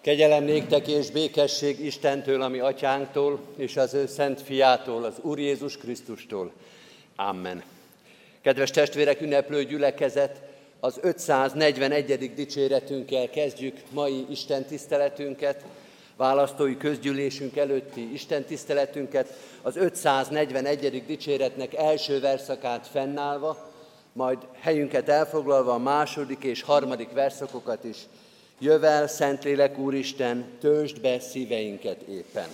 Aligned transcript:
Kegyelem 0.00 0.44
néktek 0.44 0.88
és 0.88 1.10
békesség 1.10 1.84
Istentől, 1.84 2.42
ami 2.42 2.58
atyánktól, 2.58 3.40
és 3.56 3.76
az 3.76 3.94
ő 3.94 4.06
szent 4.06 4.40
fiától, 4.40 5.04
az 5.04 5.14
Úr 5.20 5.38
Jézus 5.38 5.76
Krisztustól. 5.76 6.52
Amen. 7.16 7.62
Kedves 8.42 8.70
testvérek, 8.70 9.20
ünneplő 9.20 9.64
gyülekezet, 9.64 10.40
az 10.80 10.98
541. 11.02 12.34
dicséretünkkel 12.34 13.30
kezdjük 13.30 13.76
mai 13.90 14.26
Isten 14.30 14.64
tiszteletünket, 14.64 15.64
választói 16.16 16.76
közgyűlésünk 16.76 17.56
előtti 17.56 18.12
Isten 18.12 18.44
tiszteletünket, 18.44 19.34
az 19.62 19.76
541. 19.76 21.04
dicséretnek 21.06 21.74
első 21.74 22.20
verszakát 22.20 22.86
fennállva, 22.86 23.70
majd 24.12 24.38
helyünket 24.60 25.08
elfoglalva 25.08 25.72
a 25.72 25.78
második 25.78 26.42
és 26.42 26.62
harmadik 26.62 27.12
verszakokat 27.12 27.84
is 27.84 27.96
Jövel, 28.62 29.06
Szentlélek 29.06 29.78
Úristen, 29.78 30.44
töltsd 30.58 31.00
be 31.00 31.18
szíveinket 31.18 32.02
éppen. 32.02 32.48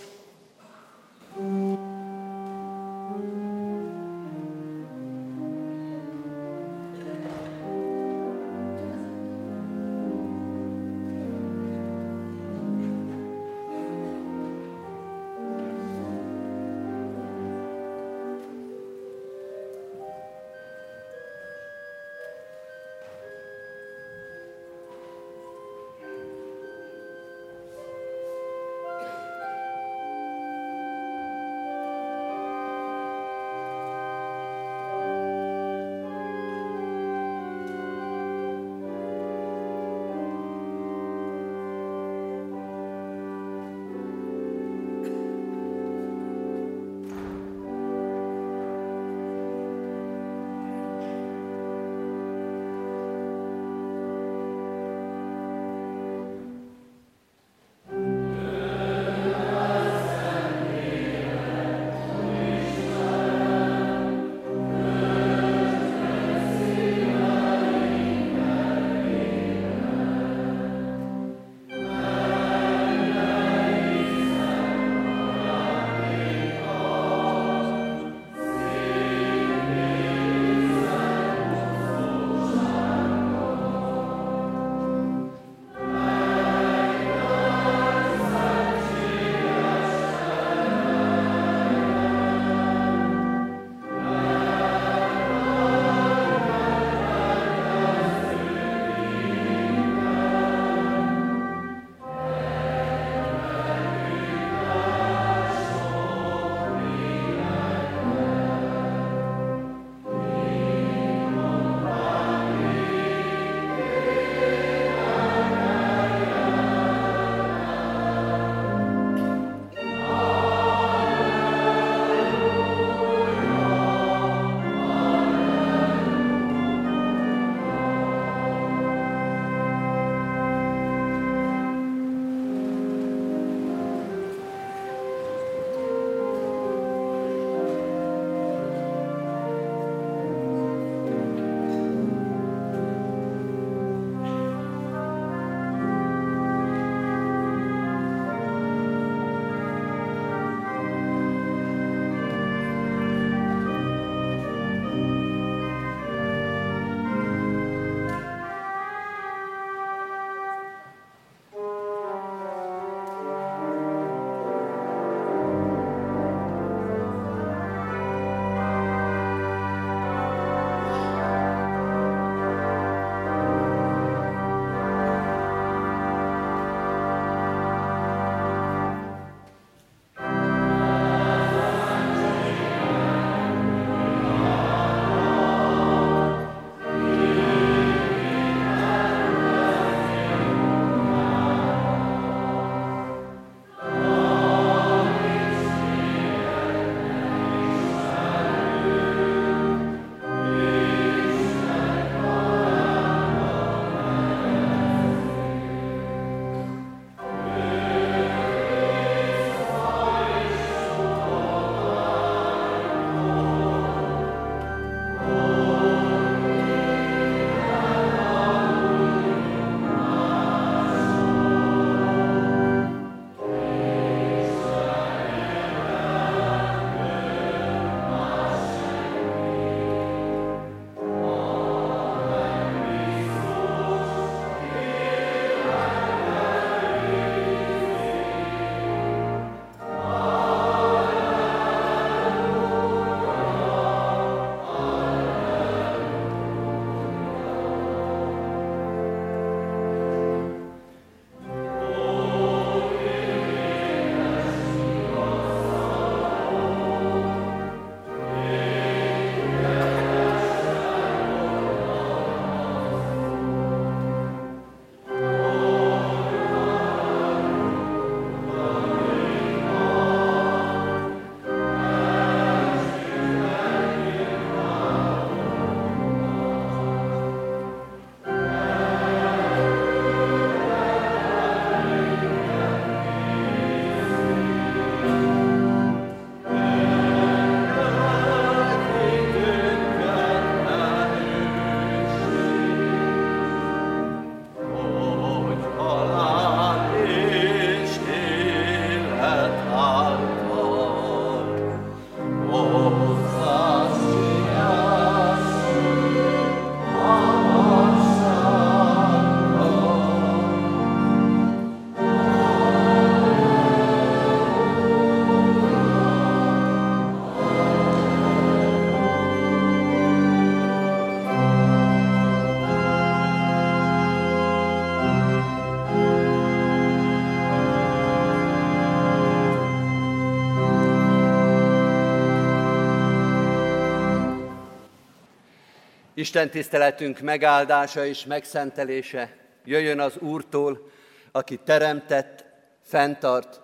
Isten 336.27 336.51
tiszteletünk 336.51 337.21
megáldása 337.21 338.07
és 338.07 338.25
megszentelése 338.25 339.37
jöjjön 339.65 340.01
az 340.01 340.17
Úrtól, 340.19 340.91
aki 341.33 341.59
teremtett, 341.65 342.45
fenntart 342.83 343.61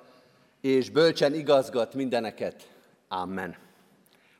és 0.61 0.91
bölcsen 0.91 1.35
igazgat 1.35 1.95
mindeneket. 1.95 2.69
Amen. 3.09 3.57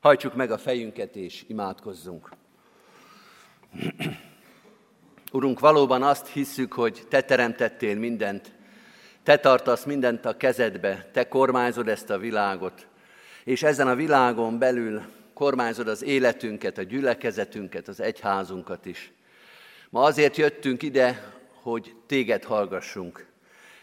Hajtsuk 0.01 0.35
meg 0.35 0.51
a 0.51 0.59
fejünket 0.59 1.17
és 1.17 1.45
imádkozzunk. 1.49 2.29
Urunk, 5.33 5.61
valóban 5.61 6.03
azt 6.03 6.27
hisszük, 6.27 6.73
hogy 6.73 7.03
Te 7.09 7.21
teremtettél 7.21 7.99
mindent, 7.99 8.53
Te 9.23 9.39
tartasz 9.39 9.85
mindent 9.85 10.25
a 10.25 10.37
kezedbe, 10.37 11.09
Te 11.13 11.29
kormányzod 11.29 11.89
ezt 11.89 12.11
a 12.11 12.19
világot, 12.19 12.87
és 13.45 13.63
ezen 13.63 13.89
a 13.89 13.95
világon 13.95 14.59
belül 14.59 15.03
kormányzod 15.43 15.89
az 15.89 16.03
életünket, 16.03 16.79
a 16.79 16.83
gyülekezetünket, 16.83 17.89
az 17.89 18.01
egyházunkat 18.01 18.87
is. 18.87 19.13
Ma 19.91 20.03
azért 20.03 20.37
jöttünk 20.37 20.83
ide, 20.83 21.33
hogy 21.63 21.95
téged 22.07 22.45
hallgassunk. 22.45 23.27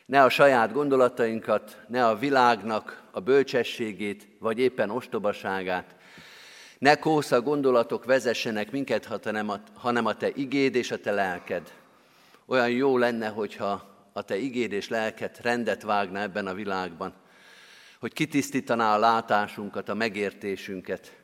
Ne 0.06 0.24
a 0.24 0.30
saját 0.30 0.74
gondolatainkat, 0.74 1.78
ne 1.88 2.08
a 2.08 2.16
világnak 2.16 3.04
a 3.12 3.20
bölcsességét, 3.20 4.28
vagy 4.40 4.60
éppen 4.60 4.90
ostobaságát. 4.90 5.96
Ne 6.78 6.96
kósza 6.96 7.42
gondolatok 7.42 8.06
vezessenek 8.06 8.72
minket, 8.72 9.06
hanem 9.74 10.06
a 10.06 10.16
te 10.16 10.30
igéd 10.36 10.76
és 10.76 10.92
a 10.92 10.98
te 10.98 11.12
lelked. 11.12 11.74
Olyan 12.46 12.70
jó 12.70 12.98
lenne, 12.98 13.28
hogyha 13.28 13.88
a 14.14 14.22
te 14.22 14.38
igéd 14.38 14.72
és 14.72 14.90
lelked 14.90 15.38
rendet 15.42 15.82
vágna 15.82 16.20
ebben 16.20 16.48
a 16.48 16.54
világban, 16.54 17.14
hogy 18.00 18.14
kitisztítaná 18.14 18.96
a 18.96 19.00
látásunkat, 19.00 19.90
a 19.90 19.94
megértésünket, 19.94 21.18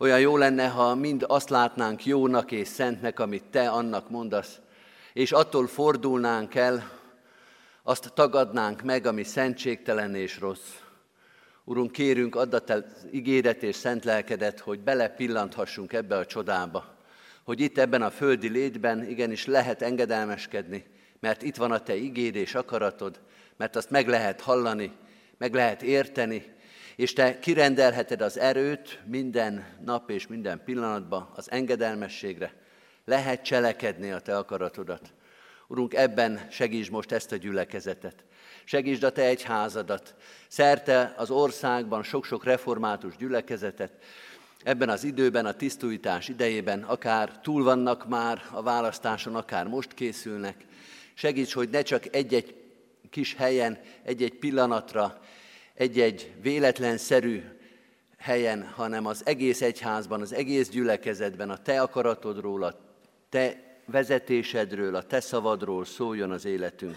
olyan 0.00 0.20
jó 0.20 0.36
lenne, 0.36 0.68
ha 0.68 0.94
mind 0.94 1.24
azt 1.28 1.50
látnánk 1.50 2.04
jónak 2.04 2.52
és 2.52 2.68
szentnek, 2.68 3.20
amit 3.20 3.44
te 3.50 3.70
annak 3.70 4.10
mondasz, 4.10 4.60
és 5.12 5.32
attól 5.32 5.66
fordulnánk 5.66 6.54
el, 6.54 6.90
azt 7.82 8.12
tagadnánk 8.14 8.82
meg, 8.82 9.06
ami 9.06 9.22
szentségtelen 9.22 10.14
és 10.14 10.38
rossz. 10.38 10.74
Urunk, 11.64 11.92
kérünk, 11.92 12.36
add 12.36 12.54
a 12.54 12.58
te 12.58 12.84
ígéret 13.10 13.62
és 13.62 13.76
szent 13.76 14.04
lelkedet, 14.04 14.60
hogy 14.60 14.80
belepillanthassunk 14.80 15.92
ebbe 15.92 16.16
a 16.16 16.26
csodába, 16.26 16.96
hogy 17.44 17.60
itt 17.60 17.78
ebben 17.78 18.02
a 18.02 18.10
földi 18.10 18.48
létben 18.48 19.04
igenis 19.08 19.46
lehet 19.46 19.82
engedelmeskedni, 19.82 20.84
mert 21.18 21.42
itt 21.42 21.56
van 21.56 21.72
a 21.72 21.82
te 21.82 21.94
igéd 21.94 22.34
és 22.34 22.54
akaratod, 22.54 23.20
mert 23.56 23.76
azt 23.76 23.90
meg 23.90 24.08
lehet 24.08 24.40
hallani, 24.40 24.92
meg 25.38 25.54
lehet 25.54 25.82
érteni, 25.82 26.58
és 27.00 27.12
te 27.12 27.38
kirendelheted 27.38 28.20
az 28.20 28.38
erőt 28.38 29.00
minden 29.04 29.66
nap 29.84 30.10
és 30.10 30.26
minden 30.26 30.62
pillanatban 30.64 31.30
az 31.34 31.50
engedelmességre. 31.50 32.54
Lehet 33.04 33.42
cselekedni 33.42 34.10
a 34.10 34.20
te 34.20 34.36
akaratodat. 34.36 35.12
Urunk, 35.66 35.94
ebben 35.94 36.46
segíts 36.50 36.90
most 36.90 37.12
ezt 37.12 37.32
a 37.32 37.36
gyülekezetet. 37.36 38.24
Segítsd 38.64 39.02
a 39.02 39.12
te 39.12 39.22
egyházadat. 39.22 40.14
Szerte 40.48 41.14
az 41.16 41.30
országban 41.30 42.02
sok-sok 42.02 42.44
református 42.44 43.16
gyülekezetet. 43.16 43.92
Ebben 44.64 44.88
az 44.88 45.04
időben, 45.04 45.46
a 45.46 45.54
tisztújítás 45.54 46.28
idejében, 46.28 46.82
akár 46.82 47.40
túl 47.42 47.64
vannak 47.64 48.08
már 48.08 48.42
a 48.50 48.62
választáson, 48.62 49.36
akár 49.36 49.66
most 49.66 49.94
készülnek. 49.94 50.64
Segíts, 51.14 51.52
hogy 51.52 51.68
ne 51.68 51.82
csak 51.82 52.14
egy-egy 52.14 52.54
kis 53.10 53.34
helyen, 53.34 53.78
egy-egy 54.02 54.34
pillanatra 54.34 55.20
egy-egy 55.80 56.32
véletlenszerű 56.42 57.42
helyen, 58.18 58.64
hanem 58.64 59.06
az 59.06 59.26
egész 59.26 59.62
egyházban, 59.62 60.20
az 60.20 60.32
egész 60.32 60.68
gyülekezetben 60.68 61.50
a 61.50 61.62
te 61.62 61.80
akaratodról, 61.80 62.62
a 62.62 62.74
te 63.28 63.62
vezetésedről, 63.86 64.94
a 64.94 65.02
te 65.02 65.20
szavadról 65.20 65.84
szóljon 65.84 66.30
az 66.30 66.44
életünk. 66.44 66.96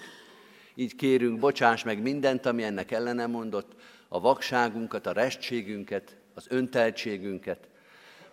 Így 0.76 0.96
kérünk, 0.96 1.40
bocsáss 1.40 1.84
meg 1.84 2.02
mindent, 2.02 2.46
ami 2.46 2.64
ennek 2.64 2.92
ellene 2.92 3.26
mondott, 3.26 3.72
a 4.08 4.20
vakságunkat, 4.20 5.06
a 5.06 5.12
restségünket, 5.12 6.16
az 6.34 6.46
önteltségünket, 6.50 7.70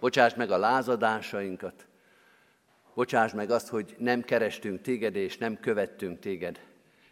bocsáss 0.00 0.35
meg 0.35 0.50
a 0.50 0.58
lázadásainkat, 0.58 1.87
bocsáss 2.94 3.32
meg 3.32 3.50
azt, 3.50 3.69
hogy 3.69 3.94
nem 3.99 4.23
kerestünk 4.23 4.81
téged 4.81 5.17
és 5.17 5.38
nem 5.38 5.61
követtünk 5.61 6.19
téged. 6.19 6.61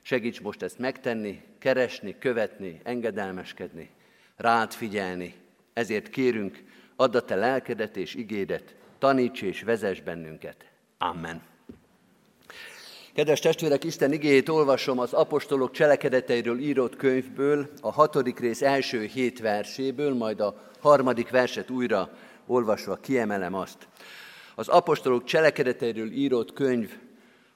Segíts 0.08 0.40
most 0.40 0.62
ezt 0.62 0.78
megtenni, 0.78 1.42
keresni, 1.58 2.16
követni, 2.18 2.80
engedelmeskedni, 2.82 3.90
rád 4.36 4.72
figyelni. 4.72 5.34
Ezért 5.72 6.08
kérünk, 6.08 6.62
add 6.96 7.16
a 7.16 7.20
te 7.20 7.34
lelkedet 7.34 7.96
és 7.96 8.14
igédet, 8.14 8.74
taníts 8.98 9.42
és 9.42 9.62
vezess 9.62 10.00
bennünket. 10.00 10.64
Amen. 10.98 11.42
Kedves 13.14 13.40
testvérek, 13.40 13.84
Isten 13.84 14.12
igéjét 14.12 14.48
olvasom 14.48 14.98
az 14.98 15.12
apostolok 15.12 15.70
cselekedeteiről 15.70 16.58
írott 16.58 16.96
könyvből, 16.96 17.70
a 17.80 17.92
hatodik 17.92 18.38
rész 18.38 18.62
első 18.62 19.04
hét 19.04 19.40
verséből, 19.40 20.14
majd 20.14 20.40
a 20.40 20.70
harmadik 20.80 21.30
verset 21.30 21.70
újra 21.70 22.10
olvasva 22.46 22.96
kiemelem 22.96 23.54
azt. 23.54 23.88
Az 24.54 24.68
apostolok 24.68 25.24
cselekedeteiről 25.24 26.10
írott 26.10 26.52
könyv 26.52 26.98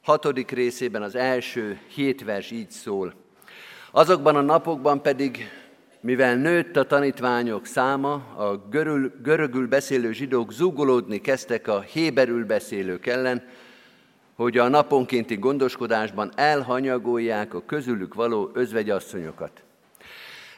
hatodik 0.02 0.50
részében 0.50 1.02
az 1.02 1.14
első 1.14 1.78
hét 1.94 2.25
vers 2.25 2.50
így 2.50 2.71
szól. 2.71 3.14
Azokban 3.90 4.37
a 4.37 4.40
napokban 4.40 5.02
pedig, 5.02 5.49
mivel 6.00 6.37
nőtt 6.37 6.76
a 6.76 6.87
tanítványok 6.87 7.66
száma, 7.66 8.12
a 8.37 8.66
görül, 8.71 9.12
görögül 9.23 9.68
beszélő 9.68 10.12
zsidók 10.12 10.52
zúgolódni 10.52 11.21
kezdtek 11.21 11.68
a 11.68 11.80
héberül 11.80 12.44
beszélők 12.44 13.06
ellen, 13.06 13.42
hogy 14.35 14.59
a 14.59 14.68
naponkénti 14.68 15.37
gondoskodásban 15.37 16.32
elhanyagolják 16.35 17.54
a 17.54 17.64
közülük 17.64 18.14
való 18.14 18.50
özvegyasszonyokat. 18.54 19.62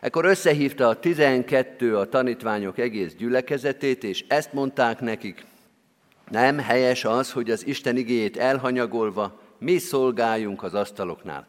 Ekkor 0.01 0.25
összehívta 0.25 0.89
a 0.89 1.01
tizenkettő 1.01 1.97
a 1.97 2.09
tanítványok 2.09 2.79
egész 2.79 3.15
gyülekezetét, 3.15 4.05
és 4.05 4.25
ezt 4.29 4.53
mondták 4.53 5.01
nekik, 5.01 5.47
nem 6.31 6.59
helyes 6.59 7.05
az, 7.05 7.33
hogy 7.33 7.51
az 7.51 7.67
Isten 7.67 7.97
igéjét 7.97 8.37
elhanyagolva 8.37 9.41
mi 9.59 9.79
szolgáljunk 9.79 10.63
az 10.63 10.75
asztaloknál, 10.75 11.47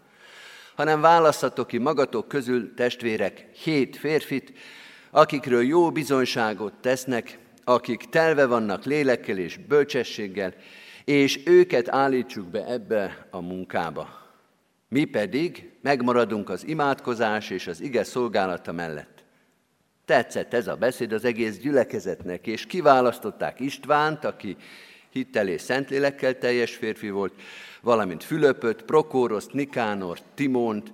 hanem 0.76 1.02
választatok 1.02 1.68
ki 1.68 1.78
magatok 1.78 2.28
közül, 2.28 2.74
testvérek, 2.74 3.48
hét 3.64 3.98
férfit, 3.98 4.54
akikről 5.12 5.64
jó 5.64 5.92
bizonyságot 5.92 6.74
tesznek, 6.74 7.40
akik 7.64 8.10
telve 8.10 8.46
vannak 8.46 8.86
lélekkel 8.86 9.38
és 9.38 9.58
bölcsességgel, 9.58 10.54
és 11.06 11.40
őket 11.46 11.90
állítsuk 11.90 12.48
be 12.48 12.66
ebbe 12.66 13.28
a 13.32 13.42
munkába. 13.42 14.24
Mi 14.90 15.06
pedig 15.06 15.72
megmaradunk 15.82 16.50
az 16.50 16.68
imádkozás 16.68 17.50
és 17.50 17.68
az 17.68 17.82
ige 17.82 18.04
szolgálata 18.04 18.72
mellett. 18.72 19.15
Tetszett 20.06 20.54
ez 20.54 20.68
a 20.68 20.76
beszéd 20.76 21.12
az 21.12 21.26
egész 21.26 21.58
gyülekezetnek, 21.58 22.48
és 22.48 22.66
kiválasztották 22.66 23.60
Istvánt, 23.60 24.26
aki 24.26 24.58
hittel 25.10 25.48
és 25.48 25.62
szentlélekkel 25.62 26.38
teljes 26.38 26.76
férfi 26.76 27.10
volt, 27.10 27.34
valamint 27.82 28.24
Fülöpöt, 28.24 28.82
Prokóroszt, 28.82 29.54
Nikánort, 29.54 30.24
Timont, 30.34 30.94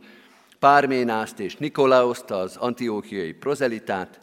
Párménászt 0.59 1.39
és 1.39 1.57
Nikolaoszt, 1.57 2.31
az 2.31 2.55
antiókiai 2.55 3.33
prozelitát, 3.33 4.19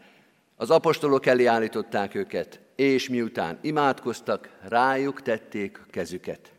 az 0.56 0.70
apostolok 0.70 1.26
elé 1.26 1.44
állították 1.44 2.14
őket, 2.14 2.60
és 2.76 3.08
miután 3.08 3.58
imádkoztak, 3.60 4.48
rájuk 4.68 5.22
tették 5.22 5.80
kezüket. 5.90 6.52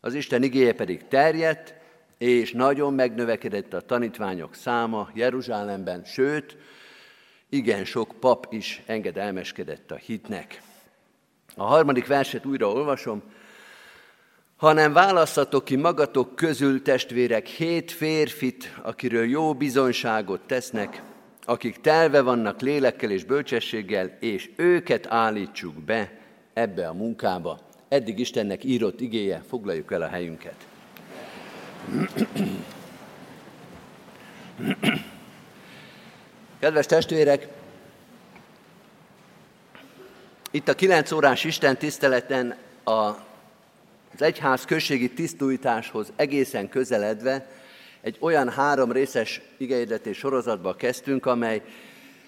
Az 0.00 0.14
Isten 0.14 0.42
igéje 0.42 0.72
pedig 0.72 1.06
terjedt, 1.08 1.74
és 2.18 2.52
nagyon 2.52 2.94
megnövekedett 2.94 3.72
a 3.72 3.80
tanítványok 3.80 4.54
száma 4.54 5.10
Jeruzsálemben, 5.14 6.04
sőt, 6.04 6.56
igen 7.48 7.84
sok 7.84 8.14
pap 8.20 8.46
is 8.50 8.82
engedelmeskedett 8.86 9.90
a 9.90 9.96
hitnek. 9.96 10.62
A 11.56 11.64
harmadik 11.64 12.06
verset 12.06 12.46
újra 12.46 12.68
olvasom. 12.68 13.22
Hanem 14.56 14.92
választatok 14.92 15.64
ki 15.64 15.76
magatok 15.76 16.36
közül, 16.36 16.82
testvérek, 16.82 17.46
hét 17.46 17.90
férfit, 17.90 18.74
akiről 18.82 19.24
jó 19.24 19.54
bizonyságot 19.54 20.40
tesznek, 20.40 21.02
akik 21.44 21.80
telve 21.80 22.20
vannak 22.20 22.60
lélekkel 22.60 23.10
és 23.10 23.24
bölcsességgel, 23.24 24.16
és 24.20 24.50
őket 24.56 25.06
állítsuk 25.06 25.74
be 25.74 26.18
ebbe 26.52 26.88
a 26.88 26.92
munkába. 26.92 27.58
Eddig 27.88 28.18
Istennek 28.18 28.64
írott 28.64 29.00
igéje, 29.00 29.42
foglaljuk 29.48 29.92
el 29.92 30.02
a 30.02 30.08
helyünket. 30.08 30.66
Kedves 36.60 36.86
testvérek, 36.86 37.48
itt 40.50 40.68
a 40.68 40.74
9 40.74 41.12
órás 41.12 41.44
Isten 41.44 41.76
tiszteleten 41.76 42.56
az 42.84 43.14
egyház 44.18 44.64
községi 44.64 45.10
tisztújításhoz 45.10 46.12
egészen 46.16 46.68
közeledve 46.68 47.46
egy 48.00 48.16
olyan 48.20 48.50
három 48.50 48.92
részes 48.92 49.40
igényletés 49.56 50.18
sorozatba 50.18 50.74
kezdtünk, 50.74 51.26
amely 51.26 51.62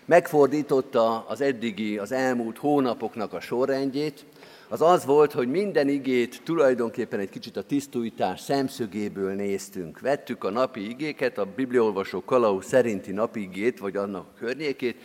megfordította 0.05 1.27
az 1.29 1.41
eddigi, 1.41 1.99
az 1.99 2.13
elmúlt 2.13 2.59
hónapoknak 2.59 3.33
a 3.33 3.41
sorrendjét, 3.41 4.25
az 4.73 4.81
az 4.83 5.05
volt, 5.05 5.33
hogy 5.33 5.49
minden 5.49 5.89
igét 5.89 6.41
tulajdonképpen 6.45 7.21
egy 7.21 7.29
kicsit 7.29 7.57
a 7.57 7.63
tisztújtás 7.63 8.41
szemszögéből 8.41 9.35
néztünk. 9.35 10.01
Vettük 10.01 10.45
a 10.45 10.51
napi 10.51 10.89
igéket, 10.89 11.39
a 11.39 11.45
bibliolvasó 11.45 12.25
Kalauz 12.25 12.67
szerinti 12.67 13.13
napi 13.13 13.41
igét, 13.41 13.79
vagy 13.79 13.97
annak 13.97 14.27
a 14.27 14.39
környékét, 14.39 14.97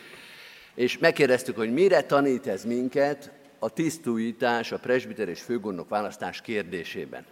és 0.74 0.98
megkérdeztük, 0.98 1.56
hogy 1.56 1.72
mire 1.72 2.02
tanít 2.02 2.46
ez 2.46 2.64
minket 2.64 3.32
a 3.58 3.68
tisztújítás, 3.68 4.72
a 4.72 4.78
presbiter 4.78 5.28
és 5.28 5.40
főgondnok 5.40 5.88
választás 5.88 6.40
kérdésében. 6.40 7.24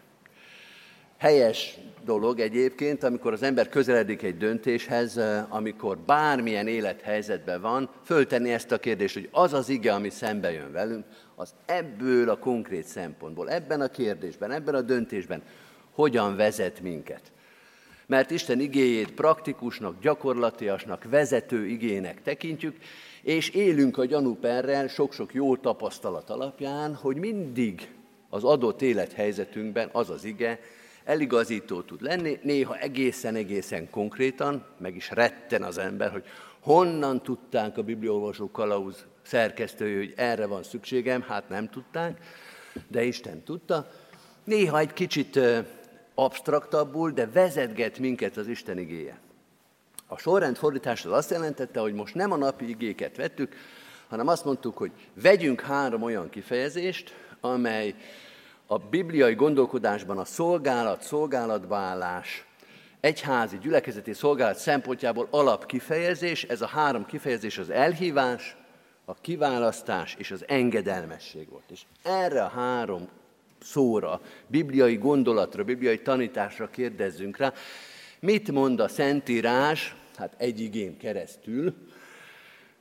Helyes 1.18 1.78
dolog 2.04 2.40
egyébként, 2.40 3.02
amikor 3.02 3.32
az 3.32 3.42
ember 3.42 3.68
közeledik 3.68 4.22
egy 4.22 4.36
döntéshez, 4.36 5.20
amikor 5.48 5.98
bármilyen 5.98 6.66
élethelyzetben 6.66 7.60
van, 7.60 7.90
föltenni 8.04 8.52
ezt 8.52 8.72
a 8.72 8.78
kérdést, 8.78 9.14
hogy 9.14 9.28
az 9.32 9.52
az 9.52 9.68
ige, 9.68 9.92
ami 9.92 10.10
szembe 10.10 10.52
jön 10.52 10.72
velünk, 10.72 11.04
az 11.34 11.54
ebből 11.66 12.28
a 12.28 12.38
konkrét 12.38 12.84
szempontból, 12.84 13.50
ebben 13.50 13.80
a 13.80 13.88
kérdésben, 13.88 14.50
ebben 14.50 14.74
a 14.74 14.80
döntésben 14.80 15.42
hogyan 15.90 16.36
vezet 16.36 16.80
minket. 16.80 17.32
Mert 18.06 18.30
Isten 18.30 18.60
igéjét 18.60 19.12
praktikusnak, 19.12 20.00
gyakorlatiasnak, 20.00 21.04
vezető 21.10 21.66
igének 21.66 22.22
tekintjük, 22.22 22.76
és 23.22 23.48
élünk 23.48 23.98
a 23.98 24.04
gyanúperrel 24.04 24.88
sok-sok 24.88 25.34
jó 25.34 25.56
tapasztalat 25.56 26.30
alapján, 26.30 26.94
hogy 26.94 27.16
mindig 27.16 27.88
az 28.28 28.44
adott 28.44 28.82
élethelyzetünkben 28.82 29.88
az 29.92 30.10
az 30.10 30.24
ige 30.24 30.60
eligazító 31.04 31.82
tud 31.82 32.02
lenni, 32.02 32.38
néha 32.42 32.78
egészen-egészen 32.78 33.90
konkrétan, 33.90 34.64
meg 34.78 34.96
is 34.96 35.10
retten 35.10 35.62
az 35.62 35.78
ember, 35.78 36.10
hogy 36.10 36.24
honnan 36.60 37.22
tudták 37.22 37.78
a 37.78 37.82
bibliolvasó 37.82 38.50
kalauz 38.50 39.06
szerkesztője, 39.22 39.96
hogy 39.96 40.12
erre 40.16 40.46
van 40.46 40.62
szükségem, 40.62 41.22
hát 41.22 41.48
nem 41.48 41.68
tudták, 41.70 42.18
de 42.88 43.02
Isten 43.02 43.42
tudta. 43.42 43.90
Néha 44.44 44.78
egy 44.78 44.92
kicsit 44.92 45.40
absztraktabbul, 46.14 47.10
de 47.10 47.26
vezetget 47.26 47.98
minket 47.98 48.36
az 48.36 48.46
Isten 48.48 48.78
igéje. 48.78 49.18
A 50.06 50.18
sorrend 50.18 50.56
fordítás 50.56 51.04
az 51.04 51.12
azt 51.12 51.30
jelentette, 51.30 51.80
hogy 51.80 51.94
most 51.94 52.14
nem 52.14 52.32
a 52.32 52.36
napi 52.36 52.68
igéket 52.68 53.16
vettük, 53.16 53.54
hanem 54.08 54.28
azt 54.28 54.44
mondtuk, 54.44 54.76
hogy 54.76 54.92
vegyünk 55.22 55.60
három 55.60 56.02
olyan 56.02 56.30
kifejezést, 56.30 57.14
amely 57.40 57.94
a 58.74 58.78
bibliai 58.90 59.34
gondolkodásban 59.34 60.18
a 60.18 60.24
szolgálat, 60.24 61.02
szolgálatvállás, 61.02 62.46
egyházi 63.00 63.58
gyülekezeti 63.58 64.12
szolgálat 64.12 64.56
szempontjából 64.56 65.28
alapkifejezés, 65.30 66.42
ez 66.44 66.62
a 66.62 66.66
három 66.66 67.06
kifejezés 67.06 67.58
az 67.58 67.70
elhívás, 67.70 68.56
a 69.04 69.14
kiválasztás 69.14 70.14
és 70.18 70.30
az 70.30 70.44
engedelmesség 70.48 71.48
volt. 71.48 71.70
És 71.70 71.82
erre 72.02 72.42
a 72.42 72.48
három 72.48 73.08
szóra, 73.62 74.20
bibliai 74.46 74.96
gondolatra, 74.96 75.64
bibliai 75.64 76.02
tanításra 76.02 76.70
kérdezzünk 76.70 77.36
rá, 77.36 77.52
mit 78.20 78.50
mond 78.50 78.80
a 78.80 78.88
Szentírás, 78.88 79.96
hát 80.16 80.34
egy 80.36 80.60
igén 80.60 80.96
keresztül, 80.96 81.74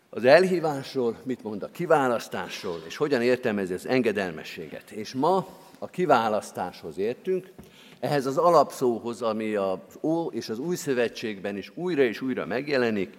az 0.09 0.25
elhívásról, 0.25 1.17
mit 1.23 1.43
mond 1.43 1.63
a 1.63 1.71
kiválasztásról, 1.71 2.81
és 2.87 2.97
hogyan 2.97 3.21
értelmezi 3.21 3.73
az 3.73 3.87
engedelmességet. 3.87 4.91
És 4.91 5.13
ma 5.13 5.47
a 5.83 5.87
kiválasztáshoz 5.87 6.97
értünk, 6.97 7.51
ehhez 7.99 8.25
az 8.25 8.37
alapszóhoz, 8.37 9.21
ami 9.21 9.55
az 9.55 9.77
Ó 10.01 10.27
és 10.27 10.49
az 10.49 10.59
Új 10.59 10.75
Szövetségben 10.75 11.57
is 11.57 11.71
újra 11.75 12.03
és 12.03 12.21
újra 12.21 12.45
megjelenik, 12.45 13.17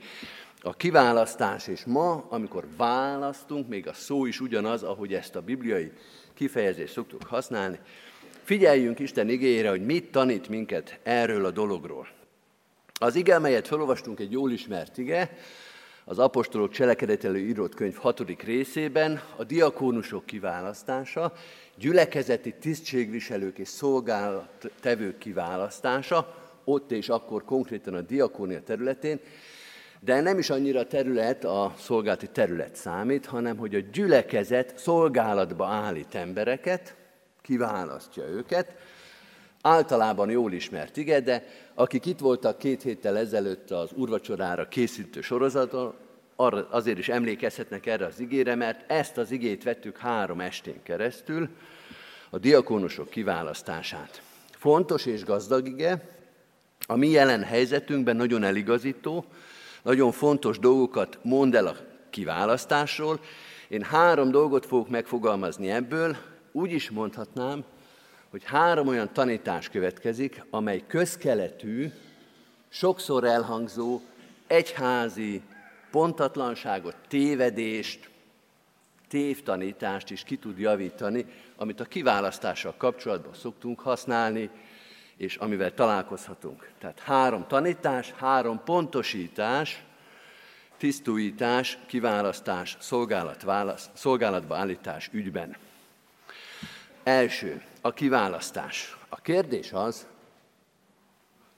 a 0.60 0.74
kiválasztás, 0.74 1.66
és 1.66 1.84
ma, 1.84 2.24
amikor 2.28 2.66
választunk, 2.76 3.68
még 3.68 3.88
a 3.88 3.92
szó 3.92 4.26
is 4.26 4.40
ugyanaz, 4.40 4.82
ahogy 4.82 5.14
ezt 5.14 5.36
a 5.36 5.40
bibliai 5.40 5.92
kifejezést 6.34 6.92
szoktuk 6.92 7.22
használni, 7.22 7.78
figyeljünk 8.42 8.98
Isten 8.98 9.28
igényére, 9.28 9.70
hogy 9.70 9.84
mit 9.84 10.10
tanít 10.10 10.48
minket 10.48 10.98
erről 11.02 11.44
a 11.44 11.50
dologról. 11.50 12.08
Az 13.00 13.14
ige, 13.14 13.38
melyet 13.38 13.68
felolvastunk, 13.68 14.20
egy 14.20 14.32
jól 14.32 14.50
ismert 14.50 14.98
ige, 14.98 15.36
az 16.04 16.18
apostolok 16.18 16.70
cselekedetelő 16.70 17.38
írott 17.38 17.74
könyv 17.74 17.94
hatodik 17.94 18.42
részében 18.42 19.22
a 19.36 19.44
diakónusok 19.44 20.26
kiválasztása, 20.26 21.32
gyülekezeti 21.78 22.54
tisztségviselők 22.60 23.58
és 23.58 23.68
szolgálattevők 23.68 25.18
kiválasztása, 25.18 26.34
ott 26.64 26.92
és 26.92 27.08
akkor 27.08 27.44
konkrétan 27.44 27.94
a 27.94 28.00
diakónia 28.00 28.62
területén, 28.62 29.20
de 30.00 30.20
nem 30.20 30.38
is 30.38 30.50
annyira 30.50 30.86
terület, 30.86 31.44
a 31.44 31.74
szolgálati 31.78 32.28
terület 32.28 32.76
számít, 32.76 33.26
hanem 33.26 33.56
hogy 33.56 33.74
a 33.74 33.80
gyülekezet 33.92 34.78
szolgálatba 34.78 35.66
állít 35.66 36.14
embereket, 36.14 36.94
kiválasztja 37.42 38.24
őket, 38.24 38.74
általában 39.62 40.30
jól 40.30 40.52
ismert, 40.52 40.96
igen, 40.96 41.24
de 41.24 41.46
akik 41.74 42.06
itt 42.06 42.18
voltak 42.18 42.58
két 42.58 42.82
héttel 42.82 43.18
ezelőtt 43.18 43.70
az 43.70 43.90
urvacsorára 43.94 44.68
készítő 44.68 45.20
sorozaton, 45.20 45.94
arra 46.36 46.68
azért 46.70 46.98
is 46.98 47.08
emlékezhetnek 47.08 47.86
erre 47.86 48.06
az 48.06 48.20
igére, 48.20 48.54
mert 48.54 48.90
ezt 48.90 49.16
az 49.16 49.30
igét 49.30 49.62
vettük 49.62 49.96
három 49.96 50.40
estén 50.40 50.82
keresztül, 50.82 51.48
a 52.30 52.38
diakónusok 52.38 53.10
kiválasztását. 53.10 54.22
Fontos 54.50 55.06
és 55.06 55.24
gazdag 55.24 55.68
ige, 55.68 56.08
a 56.86 56.96
mi 56.96 57.08
jelen 57.08 57.42
helyzetünkben 57.42 58.16
nagyon 58.16 58.44
eligazító, 58.44 59.24
nagyon 59.82 60.12
fontos 60.12 60.58
dolgokat 60.58 61.18
mond 61.22 61.54
el 61.54 61.66
a 61.66 61.76
kiválasztásról. 62.10 63.20
Én 63.68 63.82
három 63.82 64.30
dolgot 64.30 64.66
fogok 64.66 64.88
megfogalmazni 64.88 65.70
ebből, 65.70 66.16
úgy 66.52 66.72
is 66.72 66.90
mondhatnám, 66.90 67.64
hogy 68.30 68.44
három 68.44 68.88
olyan 68.88 69.12
tanítás 69.12 69.68
következik, 69.68 70.44
amely 70.50 70.82
közkeletű, 70.86 71.90
sokszor 72.68 73.24
elhangzó, 73.24 74.00
egyházi 74.46 75.42
pontatlanságot, 75.94 76.96
tévedést, 77.08 78.10
tévtanítást 79.08 80.10
is 80.10 80.22
ki 80.22 80.36
tud 80.36 80.58
javítani, 80.58 81.26
amit 81.56 81.80
a 81.80 81.84
kiválasztással 81.84 82.74
kapcsolatban 82.76 83.34
szoktunk 83.34 83.80
használni, 83.80 84.50
és 85.16 85.36
amivel 85.36 85.74
találkozhatunk. 85.74 86.70
Tehát 86.78 87.00
három 87.00 87.46
tanítás, 87.46 88.12
három 88.12 88.60
pontosítás, 88.64 89.84
tisztújítás, 90.76 91.78
kiválasztás, 91.86 92.76
szolgálatba 93.94 94.56
állítás 94.56 95.08
ügyben. 95.12 95.56
Első, 97.02 97.62
a 97.80 97.92
kiválasztás. 97.92 98.96
A 99.08 99.16
kérdés 99.16 99.72
az, 99.72 100.06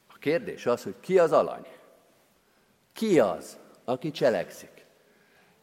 a 0.09 0.19
kérdés 0.19 0.67
az, 0.67 0.83
hogy 0.83 0.95
ki 1.01 1.19
az 1.19 1.33
alany? 1.33 1.67
Ki 2.93 3.21
az, 3.21 3.59
aki 3.89 4.11
cselekszik? 4.11 4.85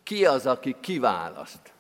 Ki 0.04 0.26
az, 0.26 0.46
aki 0.46 0.76
kiválaszt? 0.80 1.72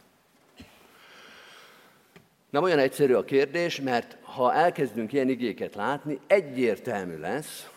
Nem 2.50 2.64
olyan 2.64 2.80
egyszerű 2.80 3.14
a 3.14 3.26
kérdés, 3.26 3.82
mert 3.82 4.18
ha 4.22 4.54
elkezdünk 4.54 5.14
ilyen 5.14 5.30
igéket 5.30 5.76
látni, 5.76 6.20
egyértelmű 6.28 7.18
lesz, 7.18 7.70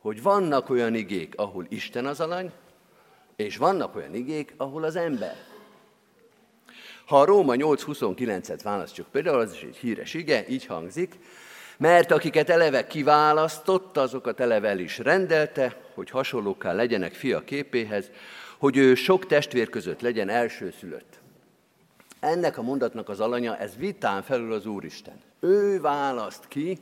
hogy 0.00 0.22
vannak 0.22 0.70
olyan 0.70 0.94
igék, 0.94 1.34
ahol 1.36 1.66
Isten 1.68 2.06
az 2.06 2.20
alany, 2.20 2.52
és 3.36 3.56
vannak 3.56 3.94
olyan 3.96 4.14
igék, 4.14 4.54
ahol 4.56 4.84
az 4.84 4.96
ember. 4.96 5.36
Ha 7.06 7.20
a 7.20 7.24
Róma 7.24 7.54
8.29-et 7.56 8.60
választjuk 8.62 9.06
például, 9.10 9.38
az 9.38 9.52
is 9.52 9.62
egy 9.62 9.76
híres 9.76 10.14
ige, 10.14 10.48
így 10.48 10.66
hangzik, 10.66 11.18
mert 11.76 12.10
akiket 12.10 12.50
eleve 12.50 12.86
kiválasztott, 12.86 13.96
azokat 13.96 14.40
eleve 14.40 14.68
el 14.68 14.78
is 14.78 14.98
rendelte, 14.98 15.76
hogy 15.94 16.10
hasonlókká 16.10 16.72
legyenek 16.72 17.14
fia 17.14 17.44
képéhez, 17.44 18.10
hogy 18.58 18.76
ő 18.76 18.94
sok 18.94 19.26
testvér 19.26 19.68
között 19.68 20.00
legyen 20.00 20.28
elsőszülött. 20.28 21.20
Ennek 22.20 22.58
a 22.58 22.62
mondatnak 22.62 23.08
az 23.08 23.20
alanya, 23.20 23.56
ez 23.56 23.76
vitán 23.76 24.22
felül 24.22 24.52
az 24.52 24.66
Úristen. 24.66 25.20
Ő 25.40 25.80
választ 25.80 26.48
ki, 26.48 26.78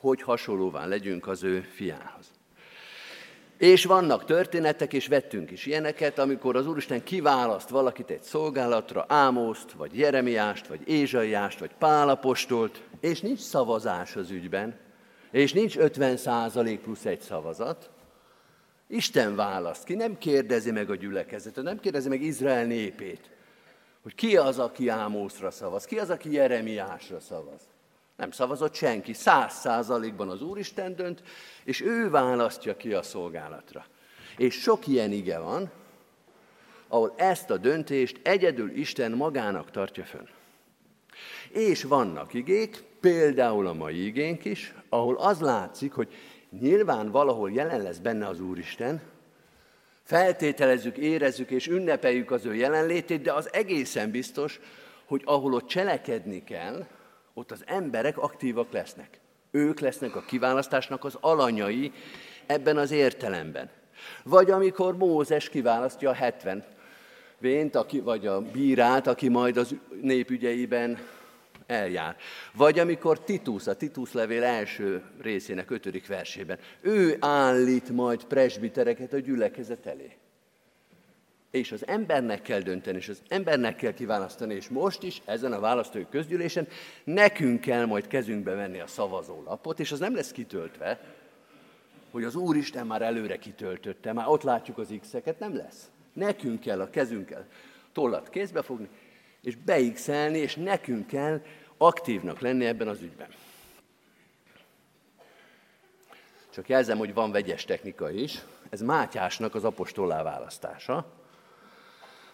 hogy 0.00 0.22
hasonlóvá 0.22 0.86
legyünk 0.86 1.26
az 1.26 1.42
ő 1.42 1.60
fiához. 1.60 2.39
És 3.60 3.84
vannak 3.84 4.24
történetek, 4.24 4.92
és 4.92 5.06
vettünk 5.06 5.50
is 5.50 5.66
ilyeneket, 5.66 6.18
amikor 6.18 6.56
az 6.56 6.66
Úristen 6.66 7.02
kiválaszt 7.02 7.68
valakit 7.68 8.10
egy 8.10 8.22
szolgálatra, 8.22 9.04
Ámoszt, 9.08 9.72
vagy 9.72 9.98
Jeremiást, 9.98 10.66
vagy 10.66 10.88
Ézsaiást, 10.88 11.58
vagy 11.58 11.70
Pálapostolt, 11.78 12.82
és 13.00 13.20
nincs 13.20 13.38
szavazás 13.38 14.16
az 14.16 14.30
ügyben, 14.30 14.78
és 15.30 15.52
nincs 15.52 15.76
50 15.76 16.16
százalék 16.16 16.80
plusz 16.80 17.04
egy 17.04 17.20
szavazat. 17.20 17.90
Isten 18.86 19.36
választ 19.36 19.84
ki, 19.84 19.94
nem 19.94 20.18
kérdezi 20.18 20.70
meg 20.70 20.90
a 20.90 20.96
gyülekezetet, 20.96 21.64
nem 21.64 21.80
kérdezi 21.80 22.08
meg 22.08 22.22
Izrael 22.22 22.64
népét 22.64 23.30
hogy 24.02 24.14
ki 24.14 24.36
az, 24.36 24.58
aki 24.58 24.88
Ámószra 24.88 25.50
szavaz, 25.50 25.84
ki 25.84 25.98
az, 25.98 26.10
aki 26.10 26.32
Jeremiásra 26.32 27.20
szavaz. 27.20 27.60
Nem 28.20 28.30
szavazott 28.30 28.74
senki, 28.74 29.12
száz 29.12 29.52
százalékban 29.52 30.28
az 30.28 30.42
Úristen 30.42 30.94
dönt, 30.94 31.22
és 31.64 31.80
ő 31.80 32.10
választja 32.10 32.76
ki 32.76 32.92
a 32.92 33.02
szolgálatra. 33.02 33.86
És 34.36 34.54
sok 34.54 34.86
ilyen 34.86 35.12
ige 35.12 35.38
van, 35.38 35.70
ahol 36.88 37.14
ezt 37.16 37.50
a 37.50 37.56
döntést 37.56 38.20
egyedül 38.22 38.70
Isten 38.70 39.12
magának 39.12 39.70
tartja 39.70 40.04
fönn. 40.04 40.26
És 41.48 41.82
vannak 41.82 42.34
igék, 42.34 42.82
például 43.00 43.66
a 43.66 43.72
mai 43.72 44.06
igénk 44.06 44.44
is, 44.44 44.74
ahol 44.88 45.16
az 45.16 45.40
látszik, 45.40 45.92
hogy 45.92 46.08
nyilván 46.60 47.10
valahol 47.10 47.50
jelen 47.50 47.82
lesz 47.82 47.98
benne 47.98 48.26
az 48.26 48.40
Úristen, 48.40 49.02
feltételezzük, 50.02 50.96
érezzük 50.96 51.50
és 51.50 51.66
ünnepeljük 51.66 52.30
az 52.30 52.44
ő 52.44 52.54
jelenlétét, 52.54 53.22
de 53.22 53.32
az 53.32 53.52
egészen 53.52 54.10
biztos, 54.10 54.60
hogy 55.04 55.22
ahol 55.24 55.52
ott 55.52 55.66
cselekedni 55.66 56.44
kell, 56.44 56.86
ott 57.40 57.50
az 57.50 57.62
emberek 57.66 58.18
aktívak 58.18 58.72
lesznek. 58.72 59.20
Ők 59.50 59.80
lesznek 59.80 60.16
a 60.16 60.20
kiválasztásnak 60.20 61.04
az 61.04 61.16
alanyai 61.20 61.92
ebben 62.46 62.76
az 62.76 62.90
értelemben. 62.90 63.70
Vagy 64.22 64.50
amikor 64.50 64.96
Mózes 64.96 65.48
kiválasztja 65.48 66.10
a 66.10 66.14
70 66.14 66.64
vént, 67.38 67.74
aki, 67.74 68.00
vagy 68.00 68.26
a 68.26 68.40
bírát, 68.40 69.06
aki 69.06 69.28
majd 69.28 69.56
az 69.56 69.74
népügyeiben 70.02 70.98
eljár. 71.66 72.16
Vagy 72.54 72.78
amikor 72.78 73.20
Titus, 73.20 73.66
a 73.66 73.76
Titus 73.76 74.12
levél 74.12 74.42
első 74.42 75.02
részének 75.20 75.70
ötödik 75.70 76.06
versében, 76.06 76.58
ő 76.80 77.16
állít 77.20 77.88
majd 77.88 78.24
presbitereket 78.24 79.12
a 79.12 79.18
gyülekezet 79.18 79.86
elé. 79.86 80.16
És 81.50 81.72
az 81.72 81.86
embernek 81.86 82.42
kell 82.42 82.60
dönteni, 82.60 82.96
és 82.96 83.08
az 83.08 83.22
embernek 83.28 83.76
kell 83.76 83.92
kiválasztani, 83.92 84.54
és 84.54 84.68
most 84.68 85.02
is 85.02 85.22
ezen 85.24 85.52
a 85.52 85.60
választói 85.60 86.06
közgyűlésen 86.10 86.68
nekünk 87.04 87.60
kell 87.60 87.84
majd 87.84 88.06
kezünkbe 88.06 88.54
venni 88.54 88.80
a 88.80 88.86
szavazólapot, 88.86 89.80
és 89.80 89.92
az 89.92 89.98
nem 89.98 90.14
lesz 90.14 90.32
kitöltve, 90.32 91.00
hogy 92.10 92.24
az 92.24 92.34
Úristen 92.34 92.86
már 92.86 93.02
előre 93.02 93.38
kitöltötte, 93.38 94.12
már 94.12 94.28
ott 94.28 94.42
látjuk 94.42 94.78
az 94.78 94.94
X-eket, 95.00 95.38
nem 95.38 95.56
lesz. 95.56 95.90
Nekünk 96.12 96.60
kell 96.60 96.80
a 96.80 96.90
kezünkkel 96.90 97.46
tollat 97.92 98.28
kézbe 98.28 98.62
fogni, 98.62 98.88
és 99.42 99.56
beixelni, 99.56 100.38
és 100.38 100.54
nekünk 100.54 101.06
kell 101.06 101.42
aktívnak 101.76 102.40
lenni 102.40 102.64
ebben 102.64 102.88
az 102.88 103.00
ügyben. 103.00 103.28
Csak 106.50 106.68
jelzem, 106.68 106.98
hogy 106.98 107.14
van 107.14 107.30
vegyes 107.30 107.64
technika 107.64 108.10
is. 108.10 108.40
Ez 108.70 108.80
Mátyásnak 108.80 109.54
az 109.54 109.64
apostolá 109.64 110.22
választása, 110.22 111.19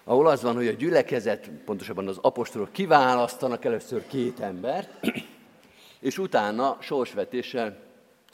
ahol 0.08 0.26
az 0.26 0.42
van, 0.42 0.54
hogy 0.54 0.66
a 0.66 0.72
gyülekezet, 0.72 1.50
pontosabban 1.64 2.08
az 2.08 2.18
apostolok 2.20 2.72
kiválasztanak 2.72 3.64
először 3.64 4.06
két 4.06 4.40
embert, 4.40 4.90
és 6.00 6.18
utána 6.18 6.76
sorsvetéssel 6.80 7.84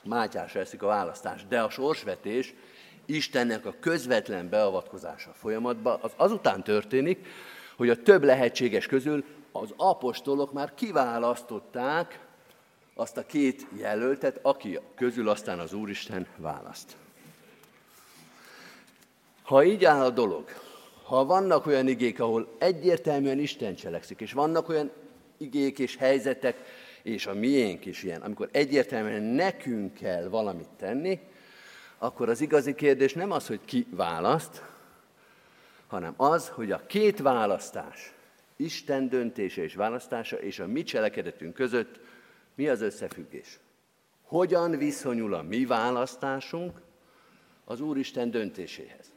Mátyásra 0.05 0.61
eszik 0.61 0.83
a 0.83 0.87
választás. 0.87 1.47
De 1.49 1.61
a 1.61 1.71
sorsvetés 1.71 2.55
Istennek 3.07 3.67
a 3.67 3.75
közvetlen 3.81 4.49
beavatkozása 4.49 5.33
folyamatban, 5.33 5.99
az 6.03 6.11
azután 6.17 6.63
történik, 6.63 7.27
hogy 7.77 7.91
a 7.91 8.03
több 8.03 8.25
lehetséges 8.25 8.87
közül 8.87 9.25
az 9.53 9.75
apostolok 9.77 10.53
már 10.53 10.75
kiválasztották 10.75 12.21
azt 12.95 13.17
a 13.17 13.27
két 13.27 13.67
jelöltet, 13.77 14.39
aki 14.43 14.79
közül 14.95 15.29
aztán 15.29 15.59
az 15.59 15.73
Úristen 15.73 16.27
választ. 16.37 16.97
Ha 19.43 19.65
így 19.65 19.85
áll 19.85 20.05
a 20.05 20.11
dolog, 20.11 20.45
ha 21.05 21.25
vannak 21.25 21.67
olyan 21.67 21.89
igék, 21.89 22.21
ahol 22.21 22.57
egyértelműen 22.59 23.39
Isten 23.39 23.75
cselekszik, 23.75 24.21
és 24.21 24.33
vannak 24.33 24.69
olyan 24.69 24.91
igék 25.37 25.79
és 25.79 25.97
helyzetek, 25.97 26.57
és 27.03 27.27
a 27.27 27.35
miénk 27.35 27.87
is 27.87 28.03
ilyen, 28.03 28.23
amikor 28.23 28.49
egyértelműen 28.53 29.23
nekünk 29.23 29.95
kell 29.95 30.29
valamit 30.29 30.69
tenni, 30.77 31.21
akkor 31.99 32.29
az 32.29 32.41
igazi 32.41 32.75
kérdés 32.75 33.13
nem 33.13 33.31
az, 33.31 33.47
hogy 33.47 33.61
ki 33.65 33.87
választ, 33.91 34.63
hanem 35.87 36.15
az, 36.17 36.49
hogy 36.49 36.73
a 36.73 36.87
két 36.87 37.19
választás, 37.19 38.13
Isten 38.57 39.09
döntése 39.09 39.63
és 39.63 39.75
választása 39.75 40.41
és 40.41 40.59
a 40.59 40.67
mi 40.67 40.83
cselekedetünk 40.83 41.55
között 41.55 42.01
mi 42.55 42.69
az 42.69 42.81
összefüggés. 42.81 43.59
Hogyan 44.23 44.71
viszonyul 44.71 45.35
a 45.35 45.43
mi 45.43 45.67
választásunk 45.67 46.81
az 47.65 47.81
Úristen 47.81 48.31
döntéséhez? 48.31 49.12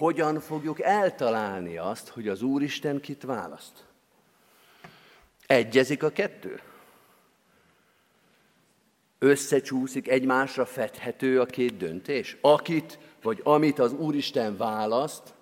Hogyan 0.00 0.40
fogjuk 0.40 0.80
eltalálni 0.80 1.76
azt, 1.76 2.08
hogy 2.08 2.28
az 2.28 2.42
Úristen 2.42 3.00
kit 3.00 3.22
választ? 3.22 3.84
Egyezik 5.46 6.02
a 6.02 6.10
kettő? 6.10 6.60
Összecsúszik, 9.18 10.08
egymásra 10.08 10.66
fedhető 10.66 11.40
a 11.40 11.46
két 11.46 11.76
döntés? 11.76 12.36
Akit 12.40 12.98
vagy 13.22 13.40
amit 13.44 13.78
az 13.78 13.92
Úristen 13.92 14.56
választ, 14.56 15.34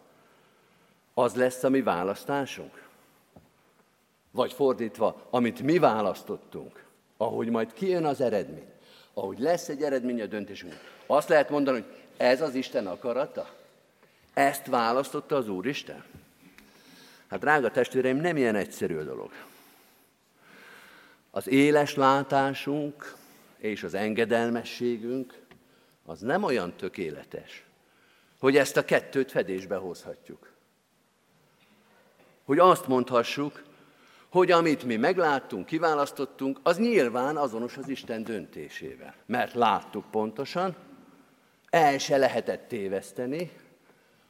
az 1.14 1.34
lesz 1.34 1.64
a 1.64 1.68
mi 1.68 1.82
választásunk? 1.82 2.88
Vagy 4.30 4.52
fordítva, 4.52 5.26
amit 5.30 5.62
mi 5.62 5.78
választottunk, 5.78 6.84
ahogy 7.16 7.48
majd 7.48 7.72
kijön 7.72 8.04
az 8.04 8.20
eredmény, 8.20 8.70
ahogy 9.14 9.38
lesz 9.38 9.68
egy 9.68 9.82
eredmény 9.82 10.22
a 10.22 10.26
döntésünk, 10.26 10.74
azt 11.06 11.28
lehet 11.28 11.50
mondani, 11.50 11.80
hogy 11.80 11.96
ez 12.16 12.40
az 12.40 12.54
Isten 12.54 12.86
akarata? 12.86 13.57
Ezt 14.38 14.66
választotta 14.66 15.36
az 15.36 15.48
Úristen? 15.48 16.04
Hát 17.28 17.40
drága 17.40 17.70
testvéreim, 17.70 18.16
nem 18.16 18.36
ilyen 18.36 18.54
egyszerű 18.54 18.96
a 18.96 19.04
dolog. 19.04 19.32
Az 21.30 21.48
éles 21.48 21.94
látásunk 21.94 23.14
és 23.56 23.82
az 23.82 23.94
engedelmességünk 23.94 25.40
az 26.04 26.20
nem 26.20 26.42
olyan 26.42 26.76
tökéletes, 26.76 27.64
hogy 28.38 28.56
ezt 28.56 28.76
a 28.76 28.84
kettőt 28.84 29.30
fedésbe 29.30 29.76
hozhatjuk. 29.76 30.52
Hogy 32.44 32.58
azt 32.58 32.86
mondhassuk, 32.86 33.62
hogy 34.28 34.50
amit 34.50 34.84
mi 34.84 34.96
megláttunk, 34.96 35.66
kiválasztottunk, 35.66 36.60
az 36.62 36.78
nyilván 36.78 37.36
azonos 37.36 37.76
az 37.76 37.88
Isten 37.88 38.24
döntésével. 38.24 39.14
Mert 39.26 39.54
láttuk 39.54 40.10
pontosan, 40.10 40.76
el 41.70 41.98
se 41.98 42.16
lehetett 42.16 42.68
téveszteni, 42.68 43.50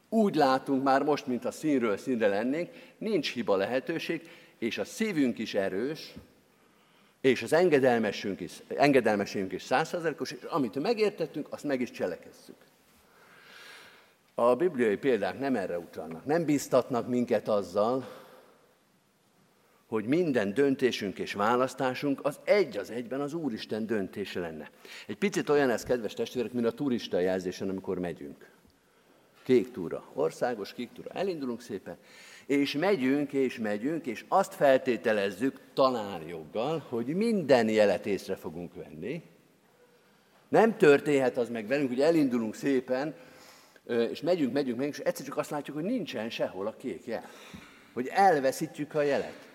úgy 0.08 0.34
látunk 0.34 0.82
már 0.82 1.02
most, 1.02 1.26
mint 1.26 1.44
a 1.44 1.50
színről 1.50 1.96
színre 1.96 2.28
lennénk, 2.28 2.70
nincs 2.98 3.32
hiba 3.32 3.56
lehetőség, 3.56 4.28
és 4.58 4.78
a 4.78 4.84
szívünk 4.84 5.38
is 5.38 5.54
erős, 5.54 6.14
és 7.20 7.42
az 7.42 7.52
engedelmességünk 7.52 8.40
is, 8.40 8.62
engedelmességünk 8.68 9.52
is 9.52 9.62
százszerzelékos, 9.62 10.30
és 10.30 10.42
amit 10.42 10.80
megértettünk, 10.80 11.46
azt 11.50 11.64
meg 11.64 11.80
is 11.80 11.90
cselekezzük. 11.90 12.56
A 14.34 14.56
bibliai 14.56 14.96
példák 14.96 15.38
nem 15.38 15.56
erre 15.56 15.78
utalnak, 15.78 16.24
nem 16.24 16.44
bíztatnak 16.44 17.08
minket 17.08 17.48
azzal, 17.48 18.08
hogy 19.86 20.04
minden 20.04 20.54
döntésünk 20.54 21.18
és 21.18 21.32
választásunk 21.32 22.24
az 22.24 22.40
egy 22.44 22.76
az 22.76 22.90
egyben 22.90 23.20
az 23.20 23.34
Úristen 23.34 23.86
döntése 23.86 24.40
lenne. 24.40 24.70
Egy 25.06 25.16
picit 25.16 25.48
olyan 25.48 25.70
ez, 25.70 25.82
kedves 25.82 26.14
testvérek, 26.14 26.52
mint 26.52 26.66
a 26.66 26.72
turista 26.72 27.18
jelzésen, 27.18 27.68
amikor 27.68 27.98
megyünk. 27.98 28.50
Kék 29.48 29.70
túra, 29.70 30.04
országos 30.14 30.72
kék 30.72 30.92
túra. 30.92 31.10
Elindulunk 31.10 31.60
szépen, 31.60 31.96
és 32.46 32.72
megyünk, 32.72 33.32
és 33.32 33.58
megyünk, 33.58 34.06
és 34.06 34.24
azt 34.28 34.54
feltételezzük 34.54 35.60
talán 35.74 36.22
joggal, 36.22 36.84
hogy 36.88 37.06
minden 37.06 37.68
jelet 37.68 38.06
észre 38.06 38.36
fogunk 38.36 38.74
venni. 38.74 39.22
Nem 40.48 40.76
történhet 40.76 41.36
az 41.36 41.48
meg 41.48 41.66
velünk, 41.66 41.88
hogy 41.88 42.00
elindulunk 42.00 42.54
szépen, 42.54 43.14
és 43.86 44.20
megyünk, 44.20 44.52
megyünk, 44.52 44.76
megyünk, 44.76 44.94
és 44.94 44.98
egyszer 45.04 45.26
csak 45.26 45.36
azt 45.36 45.50
látjuk, 45.50 45.76
hogy 45.76 45.86
nincsen 45.86 46.30
sehol 46.30 46.66
a 46.66 46.76
kék 46.76 47.06
jel. 47.06 47.28
Hogy 47.92 48.06
elveszítjük 48.06 48.94
a 48.94 49.02
jelet. 49.02 49.48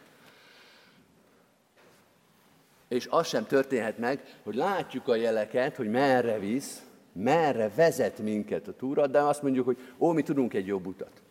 És 2.87 3.07
az 3.09 3.27
sem 3.27 3.45
történhet 3.45 3.97
meg, 3.97 4.37
hogy 4.43 4.55
látjuk 4.55 5.07
a 5.07 5.15
jeleket, 5.15 5.75
hogy 5.75 5.89
merre 5.89 6.39
visz, 6.39 6.83
merre 7.13 7.69
vezet 7.75 8.19
minket 8.19 8.67
a 8.67 8.75
túra, 8.75 9.07
de 9.07 9.19
azt 9.19 9.41
mondjuk, 9.41 9.65
hogy 9.65 9.77
ó, 9.97 10.11
mi 10.11 10.21
tudunk 10.21 10.53
egy 10.53 10.67
jobb 10.67 10.85
utat. 10.85 11.21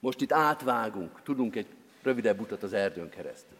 Most 0.00 0.20
itt 0.20 0.32
átvágunk, 0.32 1.22
tudunk 1.22 1.56
egy 1.56 1.66
rövidebb 2.02 2.40
utat 2.40 2.62
az 2.62 2.72
erdőn 2.72 3.08
keresztül. 3.08 3.56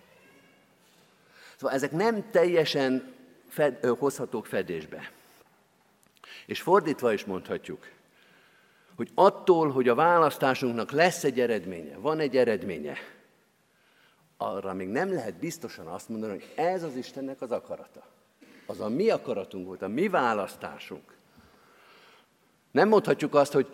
Szóval 1.56 1.76
ezek 1.76 1.92
nem 1.92 2.30
teljesen 2.30 3.12
fed, 3.48 3.78
ö, 3.80 3.92
hozhatók 3.98 4.46
fedésbe. 4.46 5.10
És 6.46 6.62
fordítva 6.62 7.12
is 7.12 7.24
mondhatjuk, 7.24 7.88
hogy 8.96 9.10
attól, 9.14 9.70
hogy 9.70 9.88
a 9.88 9.94
választásunknak 9.94 10.90
lesz 10.90 11.24
egy 11.24 11.40
eredménye, 11.40 11.96
van 11.96 12.20
egy 12.20 12.36
eredménye, 12.36 12.96
arra 14.36 14.72
még 14.72 14.88
nem 14.88 15.12
lehet 15.12 15.34
biztosan 15.34 15.86
azt 15.86 16.08
mondani, 16.08 16.32
hogy 16.32 16.52
ez 16.54 16.82
az 16.82 16.96
Istennek 16.96 17.40
az 17.40 17.50
akarata. 17.50 18.02
Az 18.66 18.80
a 18.80 18.88
mi 18.88 19.10
akaratunk 19.10 19.66
volt, 19.66 19.82
a 19.82 19.88
mi 19.88 20.08
választásunk. 20.08 21.16
Nem 22.74 22.88
mondhatjuk 22.88 23.34
azt, 23.34 23.52
hogy 23.52 23.66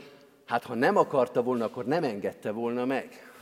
hát 0.47 0.65
ha 0.65 0.75
nem 0.75 0.97
akarta 0.97 1.43
volna, 1.43 1.65
akkor 1.65 1.87
nem 1.87 2.05
engedte 2.05 2.51
volna 2.51 2.85
meg. 2.85 3.33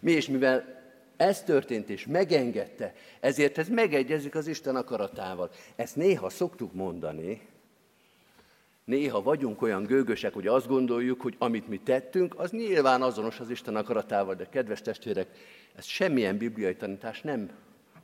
Mi 0.00 0.12
is, 0.12 0.28
mivel 0.28 0.82
ez 1.16 1.42
történt 1.42 1.88
és 1.88 2.06
megengedte, 2.06 2.94
ezért 3.20 3.58
ez 3.58 3.68
megegyezik 3.68 4.34
az 4.34 4.46
Isten 4.46 4.76
akaratával. 4.76 5.50
Ezt 5.76 5.96
néha 5.96 6.30
szoktuk 6.30 6.72
mondani, 6.72 7.48
Néha 8.84 9.22
vagyunk 9.22 9.62
olyan 9.62 9.84
gőgösek, 9.84 10.34
hogy 10.34 10.46
azt 10.46 10.66
gondoljuk, 10.66 11.20
hogy 11.20 11.34
amit 11.38 11.68
mi 11.68 11.78
tettünk, 11.78 12.34
az 12.38 12.50
nyilván 12.50 13.02
azonos 13.02 13.40
az 13.40 13.50
Isten 13.50 13.76
akaratával, 13.76 14.34
de 14.34 14.48
kedves 14.48 14.80
testvérek, 14.80 15.28
ez 15.74 15.84
semmilyen 15.84 16.36
bibliai 16.36 16.76
tanítás 16.76 17.20
nem 17.20 17.50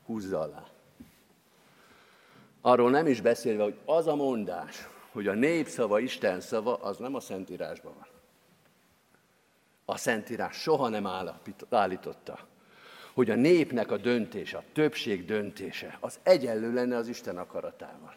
húzza 0.07 0.40
alá. 0.40 0.64
Arról 2.61 2.90
nem 2.90 3.07
is 3.07 3.20
beszélve, 3.20 3.62
hogy 3.62 3.77
az 3.85 4.07
a 4.07 4.14
mondás, 4.14 4.88
hogy 5.14 5.27
a 5.27 5.35
népszava 5.35 5.98
Isten 5.98 6.40
szava, 6.40 6.74
az 6.74 6.96
nem 6.96 7.14
a 7.14 7.20
Szentírásban 7.20 7.92
van. 7.98 8.07
A 9.85 9.96
Szentírás 9.96 10.57
soha 10.57 10.88
nem 10.88 11.07
állította, 11.70 12.38
hogy 13.12 13.31
a 13.31 13.35
népnek 13.35 13.90
a 13.90 13.96
döntése, 13.96 14.57
a 14.57 14.62
többség 14.72 15.24
döntése, 15.24 15.96
az 16.00 16.18
egyenlő 16.22 16.72
lenne 16.72 16.96
az 16.96 17.09
Isten 17.09 17.38
akaratával. 17.38 18.14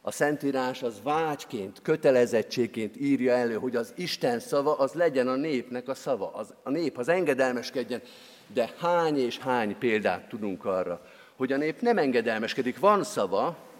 A 0.00 0.10
Szentírás 0.10 0.82
az 0.82 1.02
vágyként, 1.02 1.82
kötelezettségként 1.82 2.96
írja 2.96 3.32
elő, 3.32 3.54
hogy 3.54 3.76
az 3.76 3.92
Isten 3.96 4.40
szava 4.40 4.78
az 4.78 4.92
legyen 4.92 5.28
a 5.28 5.34
népnek 5.34 5.88
a 5.88 5.94
szava, 5.94 6.32
az, 6.32 6.54
a 6.62 6.70
nép 6.70 6.98
az 6.98 7.08
engedelmeskedjen. 7.08 8.02
De 8.46 8.74
hány 8.78 9.18
és 9.18 9.38
hány 9.38 9.78
példát 9.78 10.28
tudunk 10.28 10.64
arra, 10.64 11.06
hogy 11.36 11.52
a 11.52 11.56
nép 11.56 11.80
nem 11.80 11.98
engedelmeskedik, 11.98 12.78
van 12.78 13.04
szava, 13.04 13.72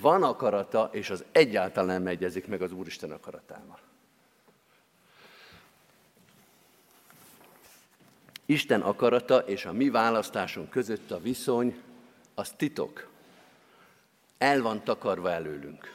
van 0.00 0.22
akarata, 0.22 0.88
és 0.92 1.10
az 1.10 1.24
egyáltalán 1.32 1.86
nem 1.86 2.06
egyezik 2.06 2.46
meg 2.46 2.62
az 2.62 2.72
Úristen 2.72 3.10
akaratával. 3.10 3.78
Isten 8.46 8.80
akarata 8.80 9.38
és 9.38 9.64
a 9.64 9.72
mi 9.72 9.90
választásunk 9.90 10.70
között 10.70 11.10
a 11.10 11.20
viszony, 11.20 11.80
az 12.34 12.50
titok. 12.50 13.08
El 14.38 14.62
van 14.62 14.84
takarva 14.84 15.30
előlünk. 15.30 15.86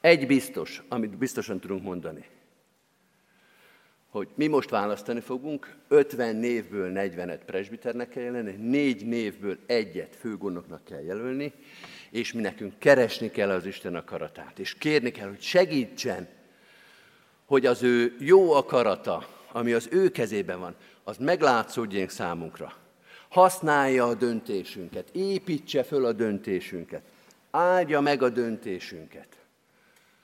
Egy 0.00 0.26
biztos, 0.26 0.82
amit 0.88 1.16
biztosan 1.16 1.60
tudunk 1.60 1.82
mondani, 1.82 2.28
hogy 4.08 4.28
mi 4.34 4.46
most 4.46 4.70
választani 4.70 5.20
fogunk, 5.20 5.76
50 5.88 6.36
névből 6.36 6.92
40-et 6.94 7.40
presbiternek 7.46 8.08
kell 8.08 8.22
jelölni, 8.22 8.52
négy 8.52 9.06
névből 9.06 9.58
egyet 9.66 10.16
főgondoknak 10.16 10.84
kell 10.84 11.02
jelölni, 11.02 11.52
és 12.16 12.32
mi 12.32 12.40
nekünk 12.40 12.78
keresni 12.78 13.30
kell 13.30 13.50
az 13.50 13.66
Isten 13.66 13.94
akaratát, 13.94 14.58
és 14.58 14.74
kérni 14.74 15.10
kell, 15.10 15.28
hogy 15.28 15.40
segítsen, 15.40 16.28
hogy 17.44 17.66
az 17.66 17.82
ő 17.82 18.16
jó 18.18 18.52
akarata, 18.52 19.28
ami 19.52 19.72
az 19.72 19.88
ő 19.90 20.10
kezében 20.10 20.60
van, 20.60 20.74
az 21.04 21.16
meglátszódjék 21.16 22.10
számunkra. 22.10 22.72
Használja 23.28 24.06
a 24.06 24.14
döntésünket, 24.14 25.08
építse 25.12 25.82
föl 25.82 26.04
a 26.04 26.12
döntésünket, 26.12 27.02
áldja 27.50 28.00
meg 28.00 28.22
a 28.22 28.28
döntésünket. 28.28 29.28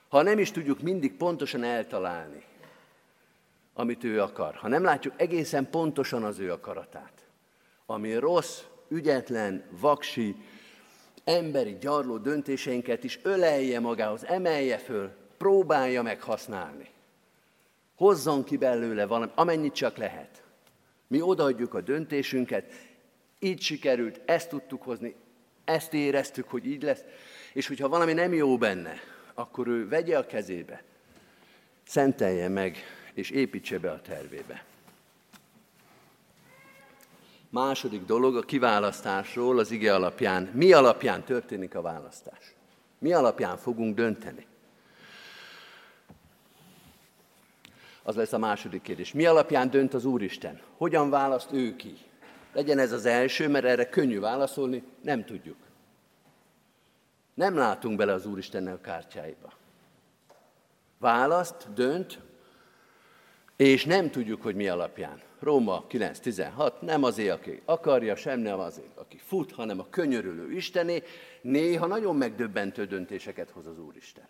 Ha 0.09 0.23
nem 0.23 0.39
is 0.39 0.51
tudjuk 0.51 0.81
mindig 0.81 1.17
pontosan 1.17 1.63
eltalálni, 1.65 2.45
amit 3.75 4.05
ő 4.05 4.21
akar, 4.21 4.55
ha 4.55 4.69
nem 4.69 4.85
látjuk 4.85 5.15
egészen 5.17 5.71
pontosan 5.71 6.25
az 6.25 6.39
ő 6.39 6.53
akaratát, 6.53 7.13
ami 7.87 8.15
rossz, 8.15 8.61
ügyetlen, 8.89 9.65
vaksi, 9.71 10.37
emberi 11.25 11.77
gyarló 11.81 12.19
döntéseinket 12.19 13.05
is 13.05 13.19
ölelje 13.23 13.81
magához, 13.81 14.25
emelje 14.25 14.79
föl, 14.79 15.11
próbálja 15.37 16.03
meg 16.03 16.23
használni. 16.23 16.89
Hozzon 17.95 18.45
ki 18.45 18.57
belőle 18.57 19.07
valami, 19.07 19.31
amennyit 19.35 19.75
csak 19.75 19.97
lehet. 19.97 20.43
Mi 21.07 21.21
odaadjuk 21.21 21.75
a 21.75 21.81
döntésünket, 21.81 22.73
így 23.39 23.61
sikerült, 23.61 24.21
ezt 24.25 24.49
tudtuk 24.49 24.83
hozni, 24.83 25.15
ezt 25.65 25.95
éreztük, 25.95 26.49
hogy 26.49 26.67
így 26.67 26.83
lesz, 26.83 27.05
és 27.53 27.67
hogyha 27.67 27.89
valami 27.89 28.13
nem 28.13 28.33
jó 28.33 28.59
benne, 28.59 28.95
akkor 29.35 29.69
ő 29.69 29.89
vegye 29.89 30.19
a 30.19 30.27
kezébe, 30.27 30.83
szentelje 31.87 32.49
meg, 32.49 32.77
és 33.15 33.31
építse 33.31 33.79
be 33.79 33.91
a 33.91 34.01
tervébe. 34.01 34.65
Második 37.53 38.05
dolog 38.05 38.37
a 38.37 38.41
kiválasztásról 38.41 39.59
az 39.59 39.71
ige 39.71 39.95
alapján. 39.95 40.43
Mi 40.43 40.73
alapján 40.73 41.23
történik 41.23 41.75
a 41.75 41.81
választás? 41.83 42.55
Mi 42.99 43.13
alapján 43.13 43.57
fogunk 43.57 43.97
dönteni? 43.97 44.47
Az 48.03 48.15
lesz 48.15 48.33
a 48.33 48.39
második 48.39 48.83
kérdés. 48.83 49.13
Mi 49.13 49.27
alapján 49.27 49.71
dönt 49.71 49.95
az 49.95 50.05
Úristen? 50.05 50.61
Hogyan 50.77 51.11
választ 51.11 51.53
ő 51.53 51.77
ki? 51.77 51.97
Legyen 52.53 52.79
ez 52.79 52.93
az 52.93 53.07
első, 53.07 53.49
mert 53.49 53.65
erre 53.65 53.89
könnyű 53.89 54.21
válaszolni, 54.21 54.83
nem 55.03 55.25
tudjuk. 55.25 55.57
Nem 57.35 57.57
látunk 57.57 57.97
bele 57.97 58.13
az 58.13 58.27
Úristennek 58.27 58.75
a 58.75 58.81
kártyáiba. 58.81 59.53
Választ, 60.99 61.73
dönt, 61.75 62.19
és 63.57 63.85
nem 63.85 64.11
tudjuk, 64.11 64.43
hogy 64.43 64.55
mi 64.55 64.69
alapján. 64.69 65.21
Róma 65.43 65.85
9.16, 65.89 66.73
nem 66.81 67.05
azért, 67.05 67.31
aki 67.31 67.63
akarja, 67.65 68.17
sem 68.17 68.41
nem 68.41 68.59
azért, 68.59 68.97
aki 68.97 69.21
fut, 69.27 69.53
hanem 69.53 69.81
a 69.81 69.87
könyörülő 69.91 70.53
Istené, 70.53 71.03
néha 71.41 71.87
nagyon 71.87 72.17
megdöbbentő 72.17 72.85
döntéseket 72.85 73.51
hoz 73.51 73.67
az 73.67 73.79
Úristen. 73.79 74.25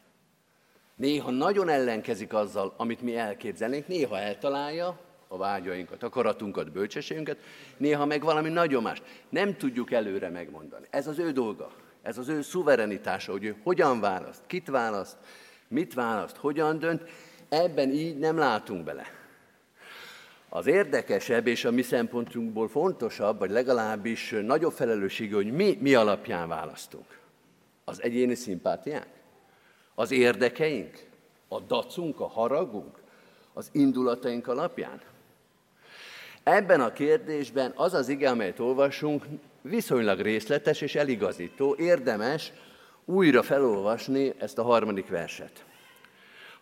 Néha 0.96 1.30
nagyon 1.30 1.68
ellenkezik 1.68 2.32
azzal, 2.32 2.74
amit 2.76 3.00
mi 3.00 3.16
elképzelnénk, 3.16 3.86
néha 3.86 4.18
eltalálja 4.18 5.00
a 5.28 5.36
vágyainkat, 5.36 6.02
akaratunkat, 6.02 6.72
bölcsességünket, 6.72 7.38
néha 7.76 8.06
meg 8.06 8.22
valami 8.22 8.48
nagyon 8.48 8.82
más. 8.82 9.02
Nem 9.28 9.56
tudjuk 9.56 9.92
előre 9.92 10.28
megmondani. 10.28 10.86
Ez 10.90 11.06
az 11.06 11.18
ő 11.18 11.30
dolga, 11.30 11.70
ez 12.02 12.18
az 12.18 12.28
ő 12.28 12.42
szuverenitása, 12.42 13.32
hogy 13.32 13.44
ő 13.44 13.56
hogyan 13.62 14.00
választ, 14.00 14.42
kit 14.46 14.68
választ, 14.68 15.16
mit 15.68 15.94
választ, 15.94 16.36
hogyan 16.36 16.78
dönt, 16.78 17.02
ebben 17.48 17.90
így 17.90 18.18
nem 18.18 18.38
látunk 18.38 18.84
bele. 18.84 19.20
Az 20.54 20.66
érdekesebb 20.66 21.46
és 21.46 21.64
a 21.64 21.70
mi 21.70 21.82
szempontunkból 21.82 22.68
fontosabb, 22.68 23.38
vagy 23.38 23.50
legalábbis 23.50 24.34
nagyobb 24.42 24.72
felelősség, 24.72 25.34
hogy 25.34 25.52
mi, 25.52 25.78
mi 25.80 25.94
alapján 25.94 26.48
választunk. 26.48 27.18
Az 27.84 28.02
egyéni 28.02 28.34
szimpátiánk? 28.34 29.06
Az 29.94 30.10
érdekeink? 30.10 31.06
A 31.48 31.60
dacunk, 31.60 32.20
a 32.20 32.26
haragunk? 32.26 32.96
Az 33.52 33.68
indulataink 33.72 34.48
alapján? 34.48 35.00
Ebben 36.42 36.80
a 36.80 36.92
kérdésben 36.92 37.72
az 37.76 37.94
az 37.94 38.08
ige, 38.08 38.30
amelyet 38.30 38.58
olvasunk, 38.58 39.24
viszonylag 39.62 40.20
részletes 40.20 40.80
és 40.80 40.94
eligazító, 40.94 41.76
érdemes 41.78 42.52
újra 43.04 43.42
felolvasni 43.42 44.34
ezt 44.38 44.58
a 44.58 44.62
harmadik 44.62 45.08
verset 45.08 45.64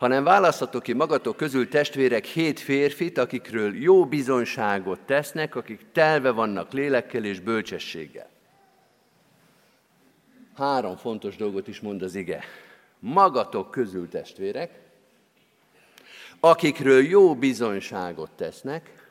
hanem 0.01 0.25
választhatok 0.25 0.83
ki 0.83 0.93
magatok 0.93 1.37
közül 1.37 1.69
testvérek 1.69 2.25
hét 2.25 2.61
férfit, 2.61 3.19
akikről 3.19 3.77
jó 3.77 4.07
bizonyságot 4.07 5.01
tesznek, 5.01 5.55
akik 5.55 5.87
telve 5.93 6.31
vannak 6.31 6.73
lélekkel 6.73 7.25
és 7.25 7.41
bölcsességgel. 7.41 8.29
Három 10.57 10.97
fontos 10.97 11.37
dolgot 11.37 11.69
is 11.69 11.81
mond 11.81 12.03
az 12.03 12.15
ige. 12.15 12.45
Magatok 12.99 13.71
közül 13.71 14.09
testvérek, 14.09 14.71
akikről 16.41 17.03
jó 17.03 17.35
bizonyságot 17.35 18.31
tesznek, 18.31 19.09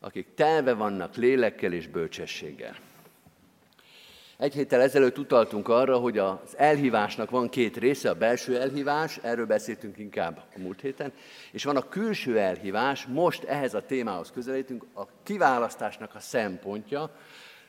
akik 0.00 0.26
telve 0.34 0.74
vannak 0.74 1.16
lélekkel 1.16 1.72
és 1.72 1.86
bölcsességgel. 1.86 2.76
Egy 4.36 4.54
héttel 4.54 4.80
ezelőtt 4.80 5.18
utaltunk 5.18 5.68
arra, 5.68 5.96
hogy 5.96 6.18
az 6.18 6.56
elhívásnak 6.56 7.30
van 7.30 7.48
két 7.48 7.76
része, 7.76 8.10
a 8.10 8.14
belső 8.14 8.60
elhívás, 8.60 9.18
erről 9.22 9.46
beszéltünk 9.46 9.98
inkább 9.98 10.42
a 10.54 10.58
múlt 10.58 10.80
héten, 10.80 11.12
és 11.52 11.64
van 11.64 11.76
a 11.76 11.88
külső 11.88 12.38
elhívás, 12.38 13.06
most 13.06 13.44
ehhez 13.44 13.74
a 13.74 13.86
témához 13.86 14.30
közelítünk, 14.30 14.84
a 14.94 15.02
kiválasztásnak 15.22 16.14
a 16.14 16.20
szempontja, 16.20 17.10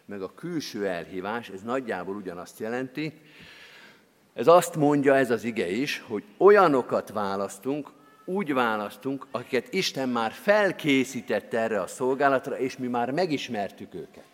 meg 0.06 0.22
a 0.22 0.34
külső 0.36 0.88
elhívás, 0.88 1.50
ez 1.50 1.62
nagyjából 1.62 2.16
ugyanazt 2.16 2.60
jelenti. 2.60 3.14
Ez 4.34 4.48
azt 4.48 4.76
mondja 4.76 5.16
ez 5.16 5.32
az 5.32 5.44
ige 5.44 5.70
is, 5.70 6.04
hogy 6.08 6.24
olyanokat 6.38 7.10
választunk, 7.10 7.92
úgy 8.26 8.54
választunk, 8.54 9.28
akiket 9.32 9.74
Isten 9.74 10.10
már 10.10 10.32
felkészített 10.32 11.54
erre 11.54 11.82
a 11.82 11.88
szolgálatra, 11.88 12.60
és 12.60 12.78
mi 12.78 12.88
már 12.88 13.12
megismertük 13.12 13.94
őket 13.94 14.33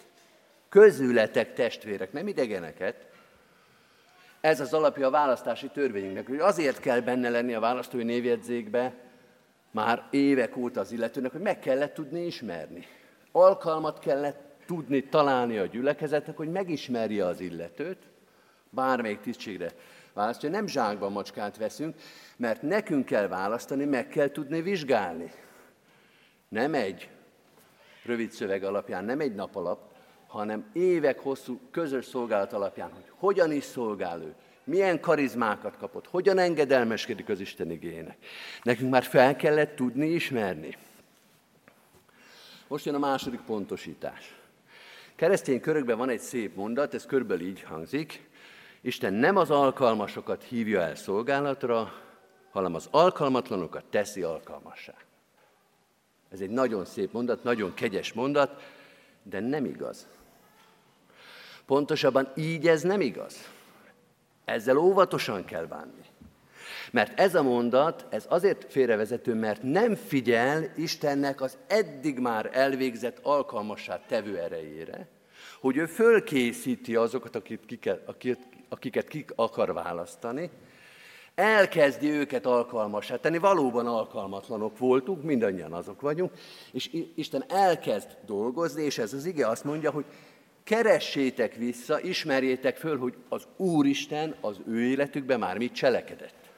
közületek 0.69 1.53
testvérek, 1.53 2.11
nem 2.11 2.27
idegeneket. 2.27 3.07
Ez 4.41 4.59
az 4.59 4.73
alapja 4.73 5.07
a 5.07 5.11
választási 5.11 5.67
törvényünknek, 5.67 6.27
hogy 6.27 6.39
azért 6.39 6.79
kell 6.79 6.99
benne 6.99 7.29
lenni 7.29 7.53
a 7.53 7.59
választói 7.59 8.03
névjegyzékbe 8.03 8.93
már 9.71 10.07
évek 10.11 10.57
óta 10.57 10.79
az 10.79 10.91
illetőnek, 10.91 11.31
hogy 11.31 11.41
meg 11.41 11.59
kellett 11.59 11.93
tudni 11.93 12.25
ismerni. 12.25 12.85
Alkalmat 13.31 13.99
kellett 13.99 14.49
tudni 14.65 15.03
találni 15.03 15.57
a 15.57 15.65
gyülekezetnek, 15.65 16.37
hogy 16.37 16.51
megismerje 16.51 17.25
az 17.25 17.39
illetőt, 17.39 17.97
bármelyik 18.69 19.19
tisztségre 19.19 19.71
választja. 20.13 20.49
Nem 20.49 20.67
zsákban 20.67 21.11
macskát 21.11 21.57
veszünk, 21.57 21.95
mert 22.37 22.61
nekünk 22.61 23.05
kell 23.05 23.27
választani, 23.27 23.85
meg 23.85 24.07
kell 24.07 24.31
tudni 24.31 24.61
vizsgálni. 24.61 25.31
Nem 26.49 26.73
egy 26.73 27.09
rövid 28.05 28.31
szöveg 28.31 28.63
alapján, 28.63 29.05
nem 29.05 29.19
egy 29.19 29.35
nap 29.35 29.55
alap, 29.55 29.88
hanem 30.29 30.69
évek 30.73 31.19
hosszú 31.19 31.59
közös 31.71 32.05
szolgálat 32.05 32.53
alapján, 32.53 32.91
hogy 32.91 33.03
hogyan 33.15 33.51
is 33.51 33.63
szolgál 33.63 34.21
ő, 34.21 34.33
milyen 34.63 34.99
karizmákat 34.99 35.77
kapott, 35.77 36.07
hogyan 36.07 36.37
engedelmeskedik 36.37 37.29
az 37.29 37.39
Isten 37.39 37.71
igényének. 37.71 38.17
Nekünk 38.63 38.91
már 38.91 39.03
fel 39.03 39.35
kellett 39.35 39.75
tudni 39.75 40.07
ismerni. 40.07 40.77
Most 42.67 42.85
jön 42.85 42.95
a 42.95 42.99
második 42.99 43.39
pontosítás. 43.39 44.35
Keresztény 45.15 45.61
körökben 45.61 45.97
van 45.97 46.09
egy 46.09 46.19
szép 46.19 46.55
mondat, 46.55 46.93
ez 46.93 47.05
körülbelül 47.05 47.47
így 47.47 47.61
hangzik. 47.61 48.29
Isten 48.81 49.13
nem 49.13 49.37
az 49.37 49.51
alkalmasokat 49.51 50.43
hívja 50.43 50.81
el 50.81 50.95
szolgálatra, 50.95 51.93
hanem 52.51 52.75
az 52.75 52.87
alkalmatlanokat 52.91 53.83
teszi 53.89 54.21
alkalmassá. 54.21 54.93
Ez 56.31 56.39
egy 56.39 56.49
nagyon 56.49 56.85
szép 56.85 57.11
mondat, 57.11 57.43
nagyon 57.43 57.73
kegyes 57.73 58.13
mondat, 58.13 58.61
de 59.23 59.39
nem 59.39 59.65
igaz. 59.65 60.07
Pontosabban 61.69 62.31
így 62.35 62.67
ez 62.67 62.81
nem 62.81 63.01
igaz. 63.01 63.35
Ezzel 64.45 64.77
óvatosan 64.77 65.45
kell 65.45 65.65
bánni. 65.65 66.05
Mert 66.91 67.19
ez 67.19 67.35
a 67.35 67.43
mondat, 67.43 68.05
ez 68.09 68.25
azért 68.29 68.65
félrevezető, 68.71 69.33
mert 69.33 69.61
nem 69.61 69.95
figyel 69.95 70.71
Istennek 70.75 71.41
az 71.41 71.57
eddig 71.67 72.19
már 72.19 72.49
elvégzett 72.53 73.19
alkalmassá 73.21 73.99
tevő 74.07 74.37
erejére, 74.37 75.07
hogy 75.61 75.77
ő 75.77 75.85
fölkészíti 75.85 76.95
azokat, 76.95 77.35
akiket, 77.35 78.01
akiket, 78.05 78.39
akiket 78.69 79.07
ki 79.07 79.25
akar 79.35 79.73
választani, 79.73 80.49
elkezdi 81.35 82.09
őket 82.09 82.45
alkalmasá 82.45 83.15
tenni. 83.15 83.37
Valóban 83.37 83.87
alkalmatlanok 83.87 84.77
voltunk, 84.77 85.23
mindannyian 85.23 85.73
azok 85.73 86.01
vagyunk, 86.01 86.31
és 86.71 86.89
Isten 87.15 87.43
elkezd 87.47 88.17
dolgozni, 88.25 88.83
és 88.83 88.97
ez 88.97 89.13
az 89.13 89.25
ige 89.25 89.47
azt 89.47 89.63
mondja, 89.63 89.91
hogy 89.91 90.05
keressétek 90.69 91.55
vissza, 91.55 92.01
ismerjétek 92.01 92.77
föl, 92.77 92.97
hogy 92.97 93.13
az 93.29 93.47
Úristen 93.55 94.35
az 94.41 94.59
ő 94.67 94.81
életükben 94.81 95.39
már 95.39 95.57
mit 95.57 95.73
cselekedett. 95.73 96.49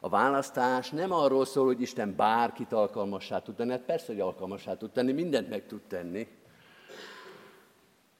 A 0.00 0.08
választás 0.08 0.90
nem 0.90 1.12
arról 1.12 1.44
szól, 1.44 1.66
hogy 1.66 1.80
Isten 1.80 2.16
bárkit 2.16 2.72
alkalmassá 2.72 3.38
tud 3.38 3.54
tenni, 3.54 3.70
hát 3.70 3.80
persze, 3.80 4.06
hogy 4.06 4.20
alkalmassá 4.20 4.76
tud 4.76 4.90
tenni, 4.90 5.12
mindent 5.12 5.48
meg 5.48 5.66
tud 5.66 5.80
tenni. 5.80 6.28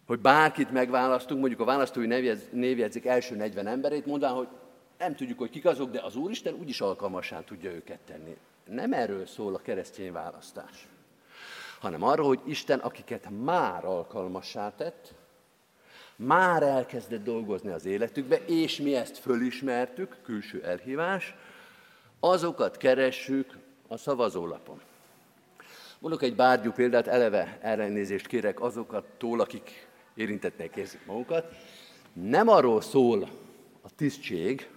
Hogy 0.07 0.19
bárkit 0.19 0.71
megválasztunk, 0.71 1.41
mondjuk 1.41 1.61
a 1.61 1.65
választói 1.65 2.07
névjegyzik 2.51 3.07
első 3.07 3.37
40 3.37 3.67
emberét, 3.67 4.07
mondván, 4.07 4.33
hogy 4.33 4.49
nem 4.99 5.15
tudjuk, 5.15 5.39
hogy 5.39 5.51
kik 5.51 5.65
azok, 5.65 5.91
de 5.91 6.01
az 6.01 6.17
Úristen 6.17 6.55
úgyis 6.55 6.81
alkalmassá 6.81 7.41
tudja 7.45 7.71
őket 7.71 8.01
tenni. 8.01 8.37
Nem 8.65 8.93
erről 8.93 9.27
szól 9.27 9.55
a 9.55 9.59
keresztény 9.59 10.13
választás, 10.13 10.89
hanem 11.83 12.03
arról, 12.03 12.27
hogy 12.27 12.41
Isten, 12.45 12.79
akiket 12.79 13.29
már 13.45 13.85
alkalmassá 13.85 14.75
tett, 14.75 15.15
már 16.17 16.63
elkezdett 16.63 17.25
dolgozni 17.25 17.71
az 17.71 17.85
életükbe, 17.85 18.37
és 18.37 18.77
mi 18.77 18.95
ezt 18.95 19.19
fölismertük, 19.19 20.17
külső 20.25 20.65
elhívás, 20.65 21.35
azokat 22.21 22.77
keressük 22.77 23.59
a 23.89 23.97
szavazólapon. 23.97 24.81
Mondok 25.99 26.23
egy 26.23 26.35
bárgyú 26.35 26.73
példát, 26.73 27.07
eleve 27.07 27.59
ellenézést 27.61 28.27
kérek 28.27 28.61
azokattól, 28.61 29.41
akik 29.41 29.89
érintettek 30.15 30.77
érzik 30.77 31.07
magukat. 31.07 31.55
Nem 32.13 32.49
arról 32.49 32.81
szól 32.81 33.29
a 33.83 33.89
tisztség, 33.97 34.69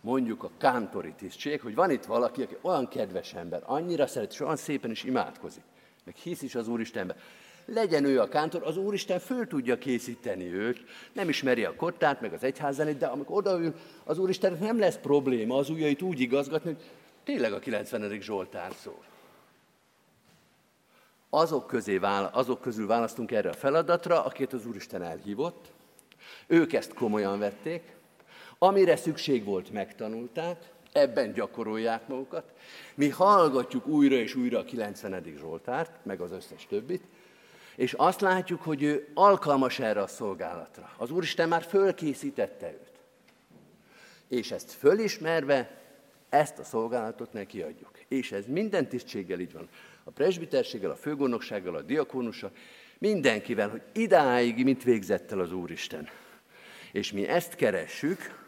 mondjuk 0.00 0.42
a 0.42 0.50
kántori 0.58 1.12
tisztség, 1.12 1.60
hogy 1.60 1.74
van 1.74 1.90
itt 1.90 2.04
valaki, 2.04 2.42
aki 2.42 2.56
olyan 2.60 2.88
kedves 2.88 3.34
ember, 3.34 3.62
annyira 3.64 4.06
szeret, 4.06 4.32
és 4.32 4.40
olyan 4.40 4.56
szépen 4.56 4.90
is 4.90 5.04
imádkozik, 5.04 5.62
meg 6.10 6.22
hisz 6.22 6.42
is 6.42 6.54
az 6.54 6.68
Úristenben. 6.68 7.16
Legyen 7.64 8.04
ő 8.04 8.20
a 8.20 8.28
kántor, 8.28 8.62
az 8.62 8.76
Úristen 8.76 9.18
föl 9.18 9.46
tudja 9.46 9.78
készíteni 9.78 10.52
őt, 10.52 10.84
nem 11.12 11.28
ismeri 11.28 11.64
a 11.64 11.74
kottát, 11.74 12.20
meg 12.20 12.32
az 12.32 12.42
egyházzenét, 12.42 12.98
de 12.98 13.06
amikor 13.06 13.36
odaül, 13.36 13.74
az 14.04 14.18
Úristen 14.18 14.56
nem 14.60 14.78
lesz 14.78 14.96
probléma 14.96 15.56
az 15.56 15.70
ujjait 15.70 16.02
úgy 16.02 16.20
igazgatni, 16.20 16.72
hogy 16.72 16.82
tényleg 17.24 17.52
a 17.52 17.58
90. 17.58 18.20
Zsoltár 18.20 18.72
szól. 18.82 19.04
Azok, 21.28 21.66
közé, 21.66 21.98
azok 22.32 22.60
közül 22.60 22.86
választunk 22.86 23.32
erre 23.32 23.48
a 23.48 23.52
feladatra, 23.52 24.24
akiket 24.24 24.52
az 24.52 24.66
Úristen 24.66 25.02
elhívott, 25.02 25.72
ők 26.46 26.72
ezt 26.72 26.94
komolyan 26.94 27.38
vették, 27.38 27.96
amire 28.58 28.96
szükség 28.96 29.44
volt, 29.44 29.70
megtanulták, 29.72 30.70
ebben 30.92 31.32
gyakorolják 31.32 32.08
magukat. 32.08 32.52
Mi 32.94 33.08
hallgatjuk 33.08 33.86
újra 33.86 34.14
és 34.14 34.34
újra 34.34 34.58
a 34.58 34.64
90. 34.64 35.24
Zsoltárt, 35.38 36.04
meg 36.04 36.20
az 36.20 36.32
összes 36.32 36.66
többit, 36.66 37.02
és 37.76 37.92
azt 37.92 38.20
látjuk, 38.20 38.62
hogy 38.62 38.82
ő 38.82 39.08
alkalmas 39.14 39.78
erre 39.78 40.02
a 40.02 40.06
szolgálatra. 40.06 40.90
Az 40.96 41.10
Úristen 41.10 41.48
már 41.48 41.62
fölkészítette 41.62 42.66
őt. 42.66 42.92
És 44.28 44.50
ezt 44.50 44.70
fölismerve, 44.70 45.78
ezt 46.28 46.58
a 46.58 46.64
szolgálatot 46.64 47.32
neki 47.32 47.62
adjuk. 47.62 47.90
És 48.08 48.32
ez 48.32 48.44
minden 48.46 48.88
tisztséggel 48.88 49.40
így 49.40 49.52
van. 49.52 49.68
A 50.04 50.10
presbiterséggel, 50.10 50.90
a 50.90 50.96
főgondnoksággal, 50.96 51.74
a 51.74 51.82
diakónussal, 51.82 52.50
mindenkivel, 52.98 53.68
hogy 53.68 53.82
idáig 53.92 54.64
mit 54.64 54.82
végzett 54.82 55.32
el 55.32 55.40
az 55.40 55.52
Úristen. 55.52 56.08
És 56.92 57.12
mi 57.12 57.28
ezt 57.28 57.54
keressük, 57.54 58.39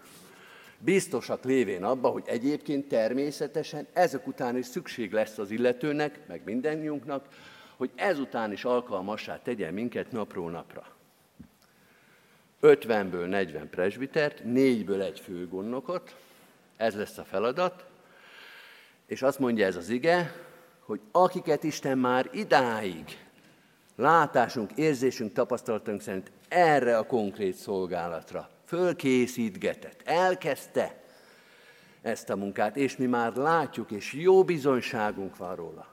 biztosak 0.84 1.44
lévén 1.44 1.84
abba, 1.84 2.08
hogy 2.08 2.22
egyébként 2.26 2.88
természetesen 2.88 3.86
ezek 3.92 4.26
után 4.26 4.56
is 4.56 4.66
szükség 4.66 5.12
lesz 5.12 5.38
az 5.38 5.50
illetőnek, 5.50 6.20
meg 6.26 6.42
mindennyunknak, 6.44 7.26
hogy 7.76 7.90
ezután 7.94 8.52
is 8.52 8.64
alkalmassá 8.64 9.42
tegyen 9.42 9.74
minket 9.74 10.12
napról 10.12 10.50
napra. 10.50 10.86
50-ből 12.62 13.28
40 13.28 13.70
presbitert, 13.70 14.44
négyből 14.44 15.02
egy 15.02 15.20
főgondnokot, 15.20 16.14
ez 16.76 16.94
lesz 16.94 17.18
a 17.18 17.24
feladat, 17.24 17.84
és 19.06 19.22
azt 19.22 19.38
mondja 19.38 19.66
ez 19.66 19.76
az 19.76 19.88
ige, 19.88 20.34
hogy 20.80 21.00
akiket 21.10 21.64
Isten 21.64 21.98
már 21.98 22.30
idáig 22.32 23.04
látásunk, 23.96 24.70
érzésünk, 24.74 25.32
tapasztalatunk 25.32 26.00
szerint 26.00 26.30
erre 26.48 26.98
a 26.98 27.06
konkrét 27.06 27.54
szolgálatra 27.54 28.51
fölkészítgetett, 28.72 30.02
elkezdte 30.04 31.02
ezt 32.02 32.30
a 32.30 32.36
munkát, 32.36 32.76
és 32.76 32.96
mi 32.96 33.06
már 33.06 33.34
látjuk, 33.34 33.90
és 33.90 34.12
jó 34.12 34.44
bizonyságunk 34.44 35.36
van 35.36 35.56
róla 35.56 35.92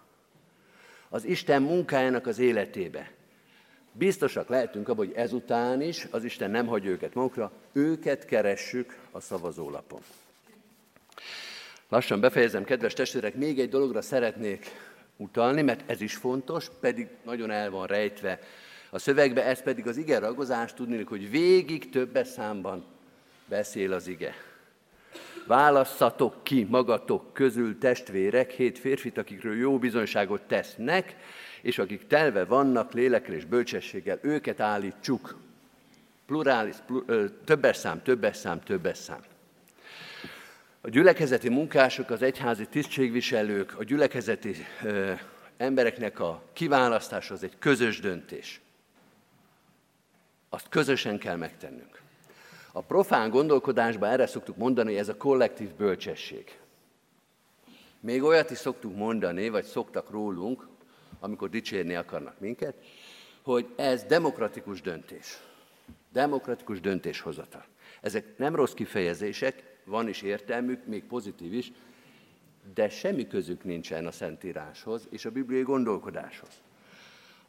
az 1.10 1.26
Isten 1.26 1.62
munkájának 1.62 2.28
az 2.28 2.40
életébe. 2.40 3.12
Biztosak 3.92 4.50
lehetünk 4.50 4.88
abban, 4.88 5.06
hogy 5.06 5.16
ezután 5.16 5.82
is 5.82 6.08
az 6.12 6.24
Isten 6.24 6.52
nem 6.52 6.68
hagy 6.68 6.86
őket 6.86 7.14
magukra, 7.14 7.52
őket 7.72 8.26
keressük 8.26 8.98
a 9.12 9.20
szavazólapon. 9.20 10.02
Lassan 11.90 12.20
befejezem, 12.20 12.64
kedves 12.64 12.94
testvérek, 12.94 13.36
még 13.36 13.60
egy 13.60 13.70
dologra 13.70 14.02
szeretnék 14.02 14.66
utalni, 15.18 15.62
mert 15.62 15.90
ez 15.90 16.02
is 16.02 16.16
fontos, 16.16 16.68
pedig 16.80 17.08
nagyon 17.26 17.52
el 17.52 17.70
van 17.70 17.88
rejtve 17.88 18.40
a 18.90 19.00
szövegbe, 19.00 19.46
ez 19.46 19.62
pedig 19.62 19.88
az 19.88 19.98
ige 19.98 20.20
ragozás, 20.20 20.74
tudni, 20.74 21.04
hogy 21.04 21.30
végig 21.30 21.90
többes 21.90 22.28
számban 22.28 22.86
beszél 23.46 23.94
az 23.94 24.08
ige. 24.08 24.34
Válasszatok 25.48 26.44
ki 26.44 26.68
magatok 26.70 27.34
közül 27.34 27.78
testvérek, 27.78 28.52
hét 28.52 28.80
férfit, 28.80 29.18
akikről 29.18 29.56
jó 29.56 29.80
bizonyságot 29.80 30.42
tesznek, 30.42 31.16
és 31.62 31.78
akik 31.78 32.08
telve 32.08 32.46
vannak 32.46 32.94
lélekkel 32.94 33.34
és 33.34 33.46
bölcsességgel, 33.46 34.20
őket 34.22 34.60
állítsuk. 34.60 35.38
Plurális, 36.26 36.76
plur, 36.86 37.04
ö, 37.06 37.26
többes 37.46 37.78
szám, 37.78 38.02
többes 38.02 38.38
szám, 38.38 38.64
többes 38.64 38.98
szám. 38.98 39.20
A 40.82 40.90
gyülekezeti 40.90 41.50
munkások, 41.50 42.10
az 42.10 42.22
egyházi 42.22 42.66
tisztségviselők, 42.66 43.80
a 43.80 43.84
gyülekezeti 43.84 44.56
ö, 44.84 45.12
embereknek 45.58 46.20
a 46.20 46.44
kiválasztása 46.54 47.34
az 47.34 47.44
egy 47.44 47.56
közös 47.60 48.00
döntés. 48.00 48.62
Azt 50.50 50.70
közösen 50.70 51.18
kell 51.18 51.36
megtennünk. 51.36 52.02
A 52.72 52.82
profán 52.82 53.30
gondolkodásban 53.30 54.10
erre 54.10 54.28
szoktuk 54.28 54.58
mondani, 54.58 54.90
hogy 54.90 55.00
ez 55.00 55.10
a 55.10 55.18
kollektív 55.18 55.74
bölcsesség. 55.76 56.60
Még 58.00 58.24
olyat 58.24 58.52
is 58.52 58.58
szoktuk 58.58 58.96
mondani, 58.96 59.50
vagy 59.50 59.66
szoktak 59.66 60.10
rólunk, 60.10 60.68
amikor 61.20 61.50
dicsérni 61.50 61.96
akarnak 61.96 62.40
minket, 62.40 62.76
hogy 63.42 63.68
ez 63.76 64.04
demokratikus 64.04 64.82
döntés. 64.82 65.40
Demokratikus 66.12 66.80
döntéshozatal. 66.80 67.66
Ezek 68.02 68.38
nem 68.38 68.56
rossz 68.56 68.74
kifejezések, 68.74 69.78
van 69.86 70.08
is 70.08 70.22
értelmük, 70.22 70.86
még 70.86 71.04
pozitív 71.04 71.54
is, 71.54 71.72
de 72.74 72.90
semmi 72.90 73.28
közük 73.28 73.64
nincsen 73.64 74.06
a 74.08 74.12
Szentíráshoz 74.12 75.08
és 75.10 75.26
a 75.26 75.32
bibliai 75.32 75.62
gondolkodáshoz. 75.62 76.62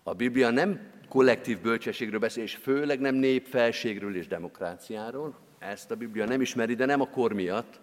A 0.03 0.15
Biblia 0.15 0.51
nem 0.51 0.81
kollektív 1.09 1.61
bölcsességről 1.61 2.19
beszél, 2.19 2.43
és 2.43 2.55
főleg 2.55 3.01
nem 3.01 3.15
népfelségről 3.15 4.17
és 4.17 4.27
demokráciáról. 4.27 5.39
Ezt 5.59 5.91
a 5.91 5.97
Biblia 5.97 6.25
nem 6.25 6.41
ismeri, 6.41 6.75
de 6.75 6.85
nem 6.85 7.01
a 7.01 7.09
kor 7.09 7.33
miatt, 7.33 7.81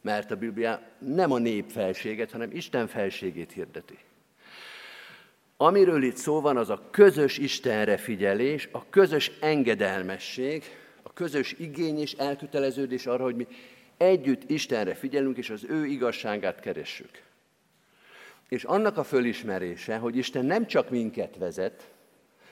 mert 0.00 0.30
a 0.30 0.36
Biblia 0.36 0.82
nem 0.98 1.32
a 1.32 1.38
népfelséget, 1.38 2.30
hanem 2.30 2.50
Isten 2.52 2.86
felségét 2.86 3.52
hirdeti. 3.52 3.98
Amiről 5.56 6.02
itt 6.02 6.16
szó 6.16 6.40
van, 6.40 6.56
az 6.56 6.70
a 6.70 6.88
közös 6.90 7.38
Istenre 7.38 7.96
figyelés, 7.96 8.68
a 8.72 8.88
közös 8.88 9.30
engedelmesség, 9.40 10.64
a 11.02 11.12
közös 11.12 11.52
igény 11.58 11.98
és 11.98 12.12
elköteleződés 12.12 13.06
arra, 13.06 13.22
hogy 13.22 13.36
mi 13.36 13.46
együtt 13.96 14.50
Istenre 14.50 14.94
figyelünk, 14.94 15.36
és 15.36 15.50
az 15.50 15.64
ő 15.68 15.86
igazságát 15.86 16.60
keressük. 16.60 17.22
És 18.48 18.64
annak 18.64 18.96
a 18.96 19.04
fölismerése, 19.04 19.96
hogy 19.96 20.16
Isten 20.16 20.44
nem 20.44 20.66
csak 20.66 20.90
minket 20.90 21.36
vezet, 21.36 21.90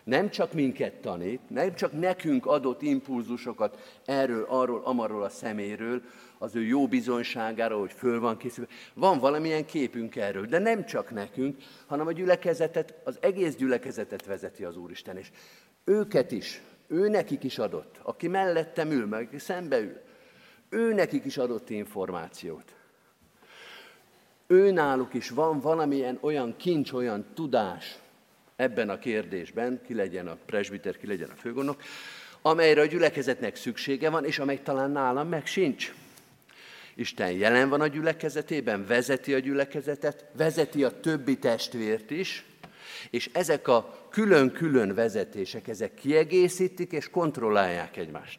nem 0.04 0.30
csak 0.30 0.52
minket 0.52 0.94
tanít, 0.94 1.50
nem 1.50 1.74
csak 1.74 1.92
nekünk 1.92 2.46
adott 2.46 2.82
impulzusokat 2.82 4.00
erről, 4.04 4.46
arról, 4.48 4.80
amarról 4.84 5.22
a 5.22 5.28
szeméről, 5.28 6.02
az 6.38 6.56
ő 6.56 6.62
jó 6.62 6.88
bizonyságára, 6.88 7.78
hogy 7.78 7.92
föl 7.92 8.20
van 8.20 8.36
készülve. 8.36 8.70
Van 8.94 9.18
valamilyen 9.18 9.66
képünk 9.66 10.16
erről, 10.16 10.46
de 10.46 10.58
nem 10.58 10.84
csak 10.84 11.10
nekünk, 11.10 11.56
hanem 11.86 12.06
a 12.06 12.12
gyülekezetet, 12.12 12.94
az 13.04 13.18
egész 13.20 13.54
gyülekezetet 13.54 14.26
vezeti 14.26 14.64
az 14.64 14.76
Úristen. 14.76 15.16
És 15.16 15.30
őket 15.84 16.32
is, 16.32 16.62
ő 16.86 17.08
nekik 17.08 17.44
is 17.44 17.58
adott, 17.58 18.00
aki 18.02 18.28
mellettem 18.28 18.90
ül, 18.90 19.06
meg 19.06 19.34
szembe 19.38 19.80
ül, 19.80 20.00
ő 20.68 20.94
nekik 20.94 21.24
is 21.24 21.36
adott 21.36 21.70
információt. 21.70 22.74
Ő 24.54 24.70
náluk 24.70 25.14
is 25.14 25.28
van 25.28 25.60
valamilyen 25.60 26.18
olyan 26.20 26.56
kincs, 26.56 26.92
olyan 26.92 27.26
tudás 27.34 27.98
ebben 28.56 28.88
a 28.88 28.98
kérdésben, 28.98 29.80
ki 29.86 29.94
legyen 29.94 30.26
a 30.26 30.36
presbiter, 30.46 30.96
ki 30.96 31.06
legyen 31.06 31.30
a 31.30 31.36
főgondnok, 31.36 31.82
amelyre 32.42 32.80
a 32.80 32.86
gyülekezetnek 32.86 33.56
szüksége 33.56 34.10
van, 34.10 34.24
és 34.24 34.38
amely 34.38 34.60
talán 34.62 34.90
nálam 34.90 35.28
meg 35.28 35.46
sincs. 35.46 35.94
Isten 36.94 37.30
jelen 37.30 37.68
van 37.68 37.80
a 37.80 37.86
gyülekezetében, 37.86 38.86
vezeti 38.86 39.34
a 39.34 39.38
gyülekezetet, 39.38 40.24
vezeti 40.32 40.84
a 40.84 41.00
többi 41.00 41.38
testvért 41.38 42.10
is, 42.10 42.44
és 43.10 43.30
ezek 43.32 43.68
a 43.68 44.08
külön-külön 44.10 44.94
vezetések, 44.94 45.68
ezek 45.68 45.94
kiegészítik 45.94 46.92
és 46.92 47.10
kontrollálják 47.10 47.96
egymást. 47.96 48.38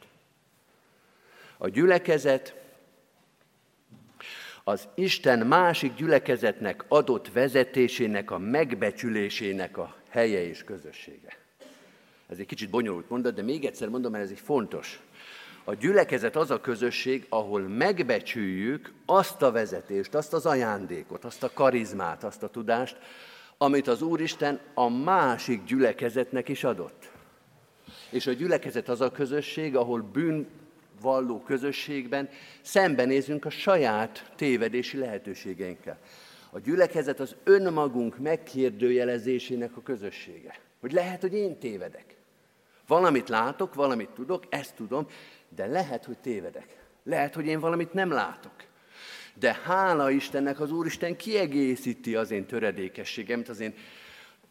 A 1.57 1.69
gyülekezet 1.69 2.64
az 4.67 4.87
Isten 4.95 5.47
másik 5.47 5.95
gyülekezetnek 5.95 6.85
adott 6.87 7.31
vezetésének, 7.31 8.31
a 8.31 8.37
megbecsülésének 8.37 9.77
a 9.77 9.95
helye 10.09 10.47
és 10.47 10.63
közössége. 10.63 11.37
Ez 12.27 12.37
egy 12.37 12.45
kicsit 12.45 12.69
bonyolult 12.69 13.09
mondat, 13.09 13.33
de 13.33 13.41
még 13.41 13.65
egyszer 13.65 13.89
mondom, 13.89 14.11
mert 14.11 14.23
ez 14.23 14.29
egy 14.29 14.39
fontos. 14.39 14.99
A 15.63 15.73
gyülekezet 15.73 16.35
az 16.35 16.51
a 16.51 16.61
közösség, 16.61 17.25
ahol 17.29 17.61
megbecsüljük 17.61 18.93
azt 19.05 19.41
a 19.41 19.51
vezetést, 19.51 20.15
azt 20.15 20.33
az 20.33 20.45
ajándékot, 20.45 21.25
azt 21.25 21.43
a 21.43 21.53
karizmát, 21.53 22.23
azt 22.23 22.43
a 22.43 22.49
tudást, 22.49 22.97
amit 23.57 23.87
az 23.87 24.01
Úristen 24.01 24.59
a 24.73 24.89
másik 24.89 25.63
gyülekezetnek 25.63 26.49
is 26.49 26.63
adott. 26.63 27.11
És 28.09 28.27
a 28.27 28.31
gyülekezet 28.31 28.89
az 28.89 29.01
a 29.01 29.11
közösség, 29.11 29.75
ahol 29.75 30.01
bűnvalló 30.95 31.41
közösségben 31.41 32.29
szembenézünk 32.61 33.45
a 33.45 33.49
saját 33.49 34.31
tévedési 34.35 34.97
lehetőségeinkkel. 34.97 35.99
A 36.49 36.59
gyülekezet 36.59 37.19
az 37.19 37.35
önmagunk 37.43 38.17
megkérdőjelezésének 38.17 39.77
a 39.77 39.81
közössége. 39.81 40.59
Hogy 40.79 40.91
lehet, 40.91 41.21
hogy 41.21 41.33
én 41.33 41.57
tévedek. 41.59 42.15
Valamit 42.87 43.29
látok, 43.29 43.73
valamit 43.73 44.09
tudok, 44.09 44.43
ezt 44.49 44.75
tudom, 44.75 45.07
de 45.55 45.65
lehet, 45.65 46.05
hogy 46.05 46.17
tévedek. 46.17 46.83
Lehet, 47.03 47.35
hogy 47.35 47.45
én 47.45 47.59
valamit 47.59 47.93
nem 47.93 48.11
látok. 48.11 48.53
De 49.33 49.59
hála 49.63 50.09
Istennek 50.09 50.59
az 50.59 50.71
Úristen 50.71 51.15
kiegészíti 51.15 52.15
az 52.15 52.31
én 52.31 52.45
töredékességemet, 52.45 53.49
az 53.49 53.59
én 53.59 53.73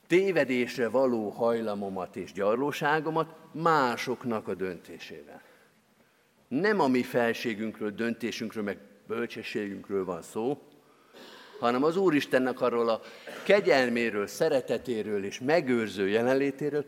tévedésre 0.06 0.88
való 0.88 1.28
hajlamomat 1.28 2.16
és 2.16 2.32
gyarlóságomat 2.32 3.34
másoknak 3.52 4.48
a 4.48 4.54
döntésével. 4.54 5.42
Nem 6.60 6.80
a 6.80 6.88
mi 6.88 7.02
felségünkről, 7.02 7.90
döntésünkről, 7.90 8.62
meg 8.62 8.78
bölcsességünkről 9.06 10.04
van 10.04 10.22
szó, 10.22 10.62
hanem 11.58 11.84
az 11.84 11.96
Úristennek 11.96 12.60
arról 12.60 12.88
a 12.88 13.00
kegyelméről, 13.42 14.26
szeretetéről 14.26 15.24
és 15.24 15.40
megőrző 15.40 16.08
jelenlétéről, 16.08 16.84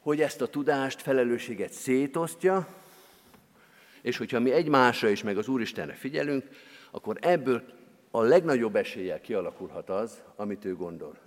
hogy 0.00 0.20
ezt 0.20 0.40
a 0.40 0.46
tudást, 0.46 1.02
felelősséget 1.02 1.72
szétosztja, 1.72 2.68
és 4.02 4.16
hogyha 4.16 4.40
mi 4.40 4.50
egymásra 4.50 5.08
is, 5.08 5.22
meg 5.22 5.38
az 5.38 5.48
Úristenre 5.48 5.94
figyelünk, 5.94 6.44
akkor 6.90 7.16
ebből 7.20 7.62
a 8.10 8.22
legnagyobb 8.22 8.76
eséllyel 8.76 9.20
kialakulhat 9.20 9.90
az, 9.90 10.22
amit 10.36 10.64
ő 10.64 10.76
gondol. 10.76 11.18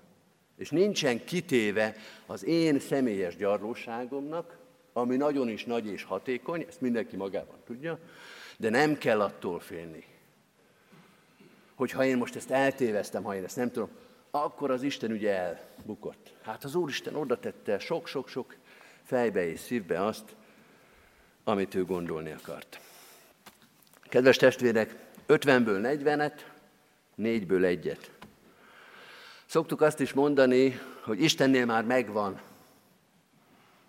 És 0.58 0.70
nincsen 0.70 1.24
kitéve 1.24 1.96
az 2.26 2.46
én 2.46 2.80
személyes 2.80 3.36
gyarlóságomnak, 3.36 4.61
ami 4.94 5.16
nagyon 5.16 5.50
is 5.50 5.66
nagy 5.66 5.86
és 5.86 6.04
hatékony, 6.04 6.66
ezt 6.68 6.82
mindenki 6.82 7.16
magában 7.16 7.58
tudja, 7.66 8.00
de 8.58 8.70
nem 8.70 8.98
kell 8.98 9.22
attól 9.22 9.60
félni. 9.60 10.06
Hogy 11.76 11.92
ha 11.92 12.06
én 12.06 12.18
most 12.18 12.36
ezt 12.36 12.52
eltéveztem, 12.52 13.24
ha 13.24 13.36
én 13.36 13.44
ezt 13.44 13.56
nem 13.56 13.72
tudom, 13.72 13.90
akkor 14.32 14.72
az 14.72 14.84
Isten 14.84 15.12
ugye 15.12 15.36
elbukott. 15.38 16.34
Hát 16.42 16.64
az 16.64 16.76
Úristen 16.76 17.16
oda 17.16 17.40
tette 17.40 17.80
sok-sok-sok 17.80 18.56
fejbe 19.04 19.46
és 19.46 19.60
szívbe 19.60 20.06
azt, 20.06 20.36
amit 21.44 21.76
ő 21.76 21.86
gondolni 21.86 22.32
akart. 22.32 22.80
Kedves 24.04 24.38
testvérek, 24.38 24.96
50-ből 25.28 26.00
40-et, 26.04 26.40
4-ből 27.18 27.64
egyet. 27.64 28.12
Szoktuk 29.46 29.82
azt 29.82 30.00
is 30.00 30.14
mondani, 30.14 30.80
hogy 31.04 31.22
Istennél 31.22 31.66
már 31.66 31.84
megvan. 31.84 32.42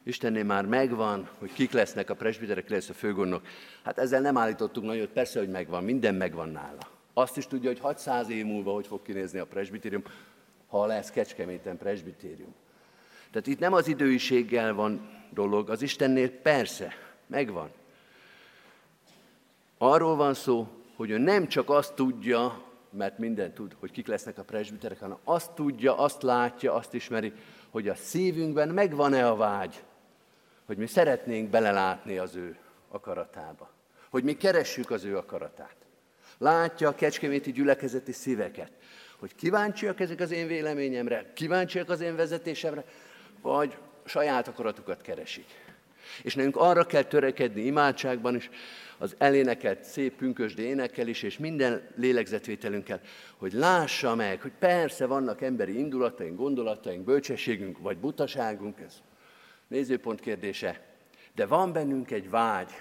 Istennél 0.05 0.45
már 0.45 0.67
megvan, 0.67 1.29
hogy 1.39 1.53
kik 1.53 1.73
lesznek 1.73 2.11
a 2.11 2.15
presbiterek, 2.15 2.69
lesz 2.69 2.89
a 2.89 2.95
főgondnok. 2.95 3.47
Hát 3.85 3.99
ezzel 3.99 4.21
nem 4.21 4.37
állítottuk 4.37 4.85
nagyot, 4.85 5.09
persze, 5.09 5.39
hogy 5.39 5.49
megvan, 5.49 5.85
minden 5.85 6.15
megvan 6.15 6.49
nála. 6.49 6.89
Azt 7.15 7.37
is 7.37 7.47
tudja, 7.47 7.69
hogy 7.69 7.81
600 7.81 8.29
év 8.29 8.45
múlva 8.45 8.73
hogy 8.73 8.87
fog 8.87 9.03
kinézni 9.03 9.39
a 9.39 9.47
presbitérium, 9.47 10.03
ha 10.69 10.87
lesz 10.87 11.11
Kecskeméten 11.11 11.77
presbitérium. 11.77 12.55
Tehát 13.31 13.47
itt 13.47 13.59
nem 13.59 13.73
az 13.73 13.89
időiséggel 13.89 14.75
van 14.75 15.09
dolog, 15.31 15.71
az 15.71 15.83
Istennél 15.83 16.31
persze, 16.31 16.93
megvan. 17.27 17.71
Arról 19.79 20.17
van 20.17 20.35
szó, 20.35 20.69
hogy 20.97 21.11
ő 21.11 21.19
nem 21.19 21.49
csak 21.49 21.71
azt 21.71 21.95
tudja, 21.95 22.63
mert 22.91 23.19
minden 23.19 23.53
tud, 23.53 23.77
hogy 23.81 23.91
kik 23.91 24.07
lesznek 24.07 24.39
a 24.39 24.45
presbiterek, 24.45 25.01
hanem 25.01 25.19
azt 25.25 25.51
tudja, 25.51 25.99
azt 25.99 26.23
látja, 26.23 26.75
azt 26.75 26.95
ismeri, 26.95 27.33
hogy 27.71 27.89
a 27.89 27.95
szívünkben 27.95 28.69
megvan-e 28.69 29.29
a 29.29 29.37
vágy, 29.37 29.83
hogy 30.67 30.77
mi 30.77 30.87
szeretnénk 30.87 31.51
belelátni 31.51 32.19
az 32.19 32.37
ő 32.37 32.57
akaratába. 32.89 33.71
Hogy 34.11 34.25
mi 34.25 34.37
keressük 34.37 34.91
az 34.91 35.05
ő 35.05 35.17
akaratát. 35.17 35.77
Látja 36.39 36.89
a 36.89 36.95
kecskeméti 36.95 37.53
gyülekezeti 37.53 38.13
szíveket, 38.13 38.73
hogy 39.19 39.35
kíváncsiak 39.35 40.01
ezek 40.01 40.21
az 40.21 40.31
én 40.31 40.47
véleményemre, 40.47 41.33
kíváncsiak 41.35 41.89
az 41.89 42.01
én 42.01 42.17
vezetésemre, 42.17 42.85
vagy 43.41 43.77
saját 44.05 44.49
akaratukat 44.49 45.01
keresik. 45.01 45.47
És 46.23 46.35
nekünk 46.35 46.57
arra 46.57 46.85
kell 46.85 47.03
törekedni 47.03 47.61
imádságban 47.61 48.35
is, 48.35 48.51
az 48.99 49.15
elénekelt 49.19 49.85
szép 49.85 50.17
pünkösd 50.17 50.59
énekkel 50.59 51.09
is, 51.09 51.23
és 51.23 51.39
minden 51.39 51.89
lélegzetvételünkkel, 51.97 53.01
hogy 53.37 53.53
lássa 53.53 54.15
meg, 54.15 54.41
hogy 54.41 54.53
persze 54.59 55.07
vannak 55.07 55.43
emberi 55.43 55.79
indulataink, 55.79 56.37
gondolataink, 56.37 57.05
bölcsességünk, 57.05 57.79
vagy 57.79 57.97
butaságunk, 57.97 58.81
ez 58.81 59.03
nézőpont 59.73 60.21
kérdése, 60.21 60.81
de 61.35 61.47
van 61.47 61.73
bennünk 61.73 62.11
egy 62.11 62.31
vágy, 62.31 62.73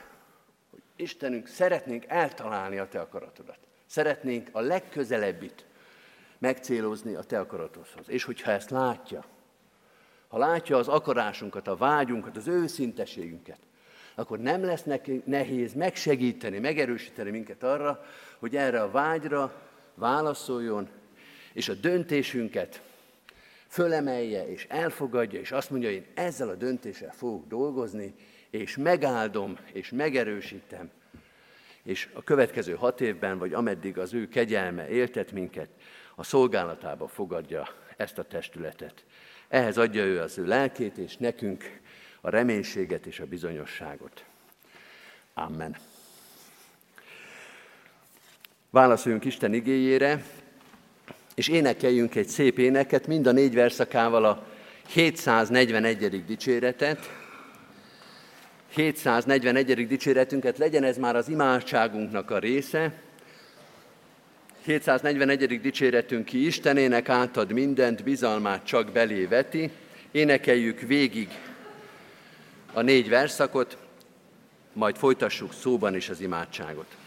hogy 0.72 0.82
Istenünk, 0.96 1.48
szeretnénk 1.48 2.06
eltalálni 2.08 2.78
a 2.78 2.88
Te 2.88 3.00
akaratodat. 3.00 3.58
Szeretnénk 3.86 4.50
a 4.52 4.60
legközelebbit 4.60 5.66
megcélozni 6.38 7.16
a 7.16 7.24
Te 7.24 7.40
akaratodhoz. 7.40 8.10
És 8.10 8.24
hogyha 8.24 8.52
ezt 8.52 8.70
látja, 8.70 9.26
ha 10.28 10.38
látja 10.38 10.78
az 10.78 10.88
akarásunkat, 10.88 11.68
a 11.68 11.76
vágyunkat, 11.76 12.38
az 12.38 12.48
őszinteségünket, 12.48 13.60
akkor 14.16 14.40
nem 14.40 14.64
lesz 14.64 14.84
neki 14.84 15.22
nehéz 15.26 15.74
megsegíteni, 15.74 16.60
megerősíteni 16.60 17.30
minket 17.30 17.64
arra, 17.64 18.06
hogy 18.40 18.56
erre 18.56 18.82
a 18.82 18.92
vágyra 18.92 19.54
válaszoljon, 19.94 20.90
és 21.54 21.70
a 21.70 21.74
döntésünket 21.74 22.82
fölemelje, 23.72 24.48
és 24.48 24.66
elfogadja, 24.70 25.40
és 25.40 25.52
azt 25.52 25.70
mondja, 25.70 25.92
én 25.92 26.06
ezzel 26.14 26.50
a 26.50 26.56
döntéssel 26.56 27.14
fogok 27.14 27.48
dolgozni, 27.48 28.14
és 28.50 28.78
megáldom, 28.78 29.58
és 29.74 29.90
megerősítem, 29.90 30.90
és 31.84 32.10
a 32.14 32.24
következő 32.24 32.74
hat 32.74 33.02
évben, 33.02 33.38
vagy 33.38 33.54
ameddig 33.54 33.98
az 33.98 34.14
ő 34.14 34.28
kegyelme 34.28 34.90
éltet 34.90 35.32
minket, 35.32 35.70
a 36.16 36.24
szolgálatába 36.24 37.08
fogadja 37.08 37.68
ezt 37.98 38.18
a 38.18 38.24
testületet. 38.24 39.06
Ehhez 39.48 39.78
adja 39.78 40.04
ő 40.04 40.20
az 40.20 40.38
ő 40.38 40.46
lelkét, 40.46 40.98
és 40.98 41.18
nekünk 41.18 41.80
a 42.22 42.30
reménységet 42.30 43.06
és 43.06 43.20
a 43.20 43.26
bizonyosságot. 43.26 44.26
Amen. 45.34 45.76
Válaszoljunk 48.70 49.26
Isten 49.26 49.54
igéjére, 49.54 50.24
és 51.36 51.48
énekeljünk 51.48 52.16
egy 52.16 52.28
szép 52.28 52.58
éneket, 52.58 53.08
mind 53.08 53.28
a 53.28 53.32
négy 53.32 53.54
verszakával 53.54 54.26
a 54.26 54.46
741. 54.88 56.26
dicséretet. 56.26 57.10
741. 58.74 59.88
dicséretünket 59.88 60.58
legyen 60.58 60.84
ez 60.84 60.98
már 60.98 61.16
az 61.16 61.30
imádságunknak 61.30 62.32
a 62.32 62.40
része. 62.40 62.94
741. 64.66 65.62
dicséretünk 65.62 66.26
ki 66.26 66.46
Istenének 66.46 67.10
átad 67.10 67.52
mindent, 67.52 68.04
bizalmát 68.04 68.66
csak 68.66 68.92
belé 68.92 69.26
veti. 69.26 69.72
Énekeljük 70.12 70.80
végig 70.80 71.30
a 72.74 72.82
négy 72.82 73.10
verszakot, 73.10 73.78
majd 74.74 74.96
folytassuk 74.96 75.54
szóban 75.54 75.96
is 75.96 76.10
az 76.10 76.22
imádságot. 76.22 77.01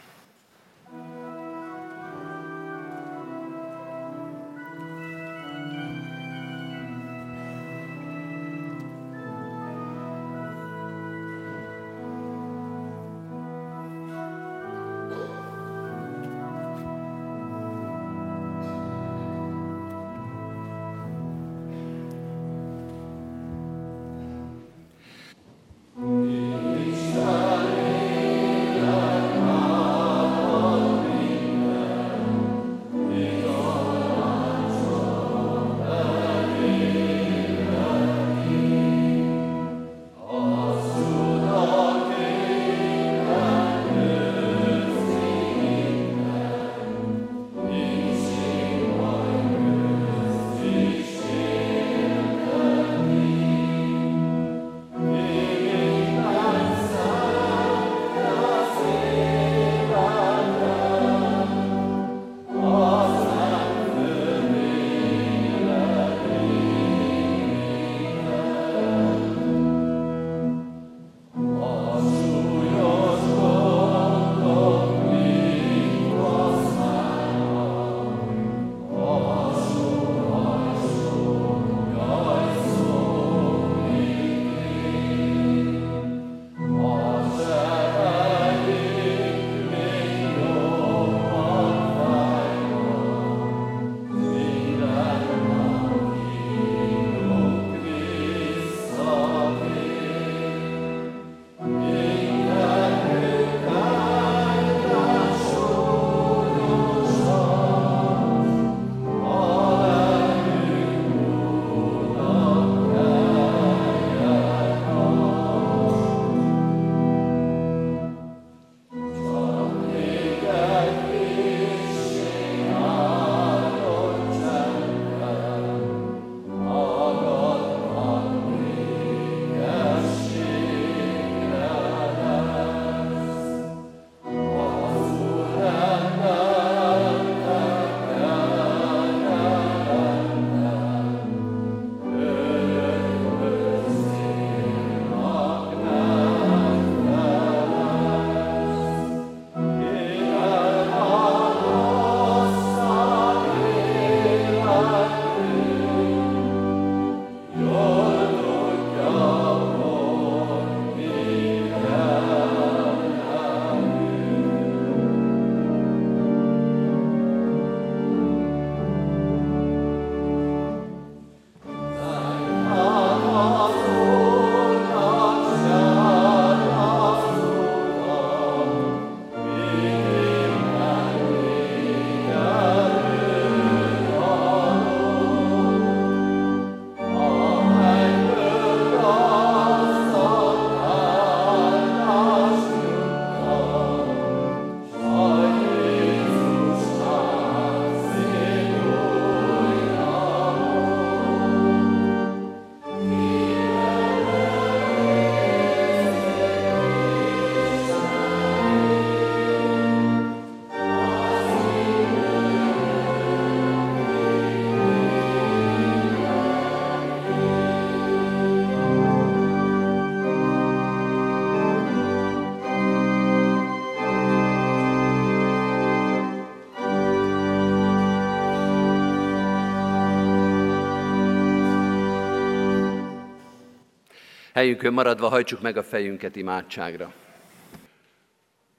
Helyünkön 234.65 234.93
maradva 234.93 235.29
hajtsuk 235.29 235.61
meg 235.61 235.77
a 235.77 235.83
fejünket 235.83 236.37
imádságra. 236.37 237.13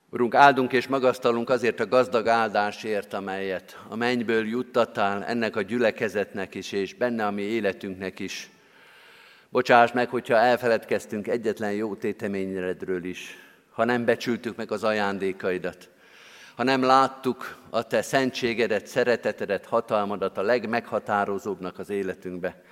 Urunk, 0.09 0.35
áldunk 0.35 0.73
és 0.73 0.87
magasztalunk 0.87 1.49
azért 1.49 1.79
a 1.79 1.87
gazdag 1.87 2.27
áldásért, 2.27 3.13
amelyet 3.13 3.79
a 3.87 3.95
mennyből 3.95 4.47
juttattál 4.47 5.25
ennek 5.25 5.55
a 5.55 5.61
gyülekezetnek 5.61 6.55
is, 6.55 6.71
és 6.71 6.93
benne 6.93 7.25
a 7.25 7.31
mi 7.31 7.41
életünknek 7.41 8.19
is. 8.19 8.49
Bocsáss 9.49 9.91
meg, 9.91 10.09
hogyha 10.09 10.35
elfeledkeztünk 10.35 11.27
egyetlen 11.27 11.71
jó 11.71 11.95
téteményedről 11.95 13.03
is, 13.03 13.37
ha 13.71 13.83
nem 13.83 14.05
becsültük 14.05 14.55
meg 14.55 14.71
az 14.71 14.83
ajándékaidat, 14.83 15.89
ha 16.55 16.63
nem 16.63 16.83
láttuk 16.83 17.57
a 17.69 17.87
te 17.87 18.01
szentségedet, 18.01 18.87
szeretetedet, 18.87 19.65
hatalmadat 19.65 20.37
a 20.37 20.41
legmeghatározóbbnak 20.41 21.79
az 21.79 21.89
életünkbe, 21.89 22.63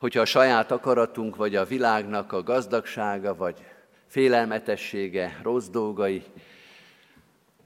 hogyha 0.00 0.20
a 0.20 0.24
saját 0.24 0.70
akaratunk, 0.70 1.36
vagy 1.36 1.56
a 1.56 1.64
világnak 1.64 2.32
a 2.32 2.42
gazdagsága, 2.42 3.34
vagy 3.34 3.64
félelmetessége, 4.06 5.40
rossz 5.42 5.66
dolgai 5.66 6.24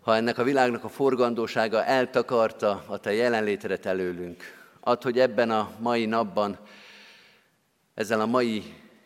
ha 0.05 0.17
ennek 0.17 0.39
a 0.39 0.43
világnak 0.43 0.85
a 0.85 0.89
forgandósága 0.89 1.85
eltakarta 1.85 2.85
a 2.87 2.99
Te 2.99 3.13
jelenlétedet 3.13 3.87
előlünk. 3.87 4.43
Add, 4.81 5.03
hogy 5.03 5.19
ebben 5.19 5.51
a 5.51 5.71
mai 5.79 6.07
napban, 6.07 6.59
ezzel 7.95 8.21
a 8.21 8.27
mai 8.27 8.63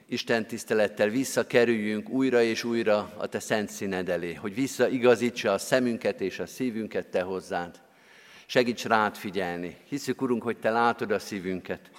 Isten 0.06 0.46
tisztelettel 0.46 1.08
visszakerüljünk 1.08 2.08
újra 2.08 2.42
és 2.42 2.64
újra 2.64 3.12
a 3.16 3.26
Te 3.26 3.40
szent 3.40 3.70
színed 3.70 4.08
elé, 4.08 4.34
hogy 4.34 4.54
visszaigazítsa 4.54 5.52
a 5.52 5.58
szemünket 5.58 6.20
és 6.20 6.38
a 6.38 6.46
szívünket 6.46 7.06
Te 7.06 7.22
hozzád. 7.22 7.80
Segíts 8.46 8.84
rád 8.84 9.16
figyelni. 9.16 9.76
Hiszük, 9.88 10.22
Urunk, 10.22 10.42
hogy 10.42 10.58
Te 10.58 10.70
látod 10.70 11.10
a 11.10 11.18
szívünket. 11.18 11.90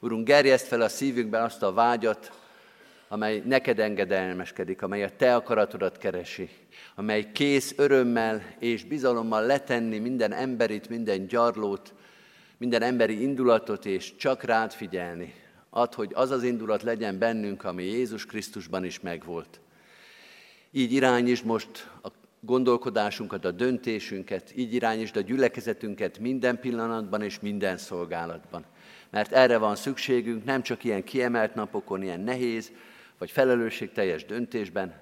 Urunk, 0.00 0.26
gerjeszt 0.26 0.66
fel 0.66 0.80
a 0.80 0.88
szívünkben 0.88 1.42
azt 1.42 1.62
a 1.62 1.72
vágyat, 1.72 2.32
amely 3.08 3.42
neked 3.44 3.78
engedelmeskedik, 3.78 4.82
amely 4.82 5.02
a 5.02 5.16
te 5.16 5.34
akaratodat 5.34 5.98
keresi, 5.98 6.48
amely 6.94 7.32
kész 7.32 7.74
örömmel 7.76 8.42
és 8.58 8.84
bizalommal 8.84 9.46
letenni 9.46 9.98
minden 9.98 10.32
emberit, 10.32 10.88
minden 10.88 11.26
gyarlót, 11.26 11.94
minden 12.58 12.82
emberi 12.82 13.22
indulatot, 13.22 13.86
és 13.86 14.16
csak 14.16 14.42
rád 14.42 14.72
figyelni. 14.72 15.34
Ad, 15.70 15.94
hogy 15.94 16.10
az 16.14 16.30
az 16.30 16.42
indulat 16.42 16.82
legyen 16.82 17.18
bennünk, 17.18 17.64
ami 17.64 17.84
Jézus 17.84 18.26
Krisztusban 18.26 18.84
is 18.84 19.00
megvolt. 19.00 19.60
Így 20.70 20.92
irányítsd 20.92 21.44
most 21.44 21.90
a 22.02 22.08
gondolkodásunkat, 22.40 23.44
a 23.44 23.50
döntésünket, 23.50 24.52
így 24.56 24.74
irányítsd 24.74 25.16
a 25.16 25.20
gyülekezetünket 25.20 26.18
minden 26.18 26.60
pillanatban 26.60 27.22
és 27.22 27.40
minden 27.40 27.78
szolgálatban. 27.78 28.64
Mert 29.10 29.32
erre 29.32 29.58
van 29.58 29.76
szükségünk, 29.76 30.44
nem 30.44 30.62
csak 30.62 30.84
ilyen 30.84 31.04
kiemelt 31.04 31.54
napokon, 31.54 32.02
ilyen 32.02 32.20
nehéz, 32.20 32.72
vagy 33.18 33.30
felelősségteljes 33.30 34.24
döntésben, 34.24 34.94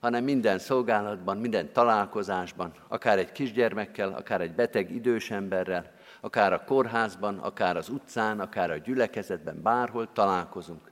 hanem 0.00 0.24
minden 0.24 0.58
szolgálatban, 0.58 1.36
minden 1.36 1.72
találkozásban, 1.72 2.72
akár 2.88 3.18
egy 3.18 3.32
kisgyermekkel, 3.32 4.12
akár 4.12 4.40
egy 4.40 4.52
beteg 4.52 4.90
idős 4.90 5.30
emberrel, 5.30 5.90
akár 6.20 6.52
a 6.52 6.64
kórházban, 6.64 7.38
akár 7.38 7.76
az 7.76 7.88
utcán, 7.88 8.40
akár 8.40 8.70
a 8.70 8.76
gyülekezetben, 8.76 9.62
bárhol 9.62 10.12
találkozunk, 10.12 10.90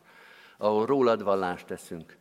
ahol 0.56 0.86
rólad 0.86 1.22
vallást 1.22 1.66
teszünk, 1.66 2.16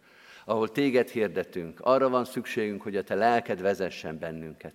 ahol 0.46 0.72
téged 0.72 1.10
hirdetünk, 1.10 1.80
arra 1.80 2.10
van 2.10 2.26
szükségünk, 2.26 2.82
hogy 2.82 2.96
a 2.96 3.04
te 3.04 3.16
lelked 3.16 3.62
vezessen 3.62 4.20
bennünket. 4.20 4.74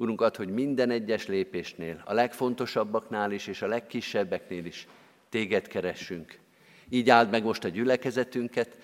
Urunk, 0.00 0.20
ad, 0.20 0.36
hogy 0.36 0.48
minden 0.48 0.90
egyes 0.90 1.26
lépésnél, 1.26 2.02
a 2.04 2.12
legfontosabbaknál 2.12 3.32
is 3.32 3.46
és 3.46 3.62
a 3.62 3.66
legkisebbeknél 3.66 4.64
is 4.64 4.86
téged 5.28 5.68
keressünk, 5.68 6.38
így 6.88 7.10
áld 7.10 7.30
meg 7.30 7.42
most 7.42 7.64
a 7.64 7.68
gyülekezetünket, 7.68 8.76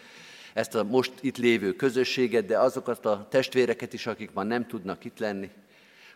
ezt 0.52 0.74
a 0.74 0.84
most 0.84 1.12
itt 1.20 1.36
lévő 1.36 1.72
közösséget, 1.72 2.44
de 2.44 2.58
azokat 2.58 3.06
a 3.06 3.26
testvéreket 3.30 3.92
is, 3.92 4.06
akik 4.06 4.32
már 4.32 4.46
nem 4.46 4.66
tudnak 4.66 5.04
itt 5.04 5.18
lenni. 5.18 5.50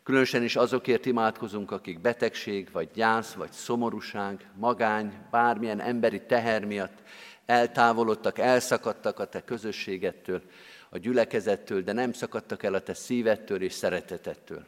Különösen 0.03 0.42
is 0.42 0.57
azokért 0.57 1.07
imádkozunk, 1.07 1.70
akik 1.70 2.01
betegség, 2.01 2.68
vagy 2.72 2.88
gyász, 2.94 3.32
vagy 3.32 3.51
szomorúság, 3.53 4.51
magány, 4.57 5.12
bármilyen 5.30 5.80
emberi 5.80 6.22
teher 6.26 6.64
miatt 6.64 7.03
eltávolodtak, 7.46 8.38
elszakadtak 8.38 9.18
a 9.18 9.24
te 9.24 9.44
közösségettől, 9.44 10.42
a 10.88 10.99
gyülekezettől, 10.99 11.82
de 11.82 11.92
nem 11.92 12.12
szakadtak 12.12 12.62
el 12.62 12.74
a 12.74 12.80
te 12.80 12.94
szívettől 12.94 13.62
és 13.62 13.72
szeretetettől. 13.72 14.66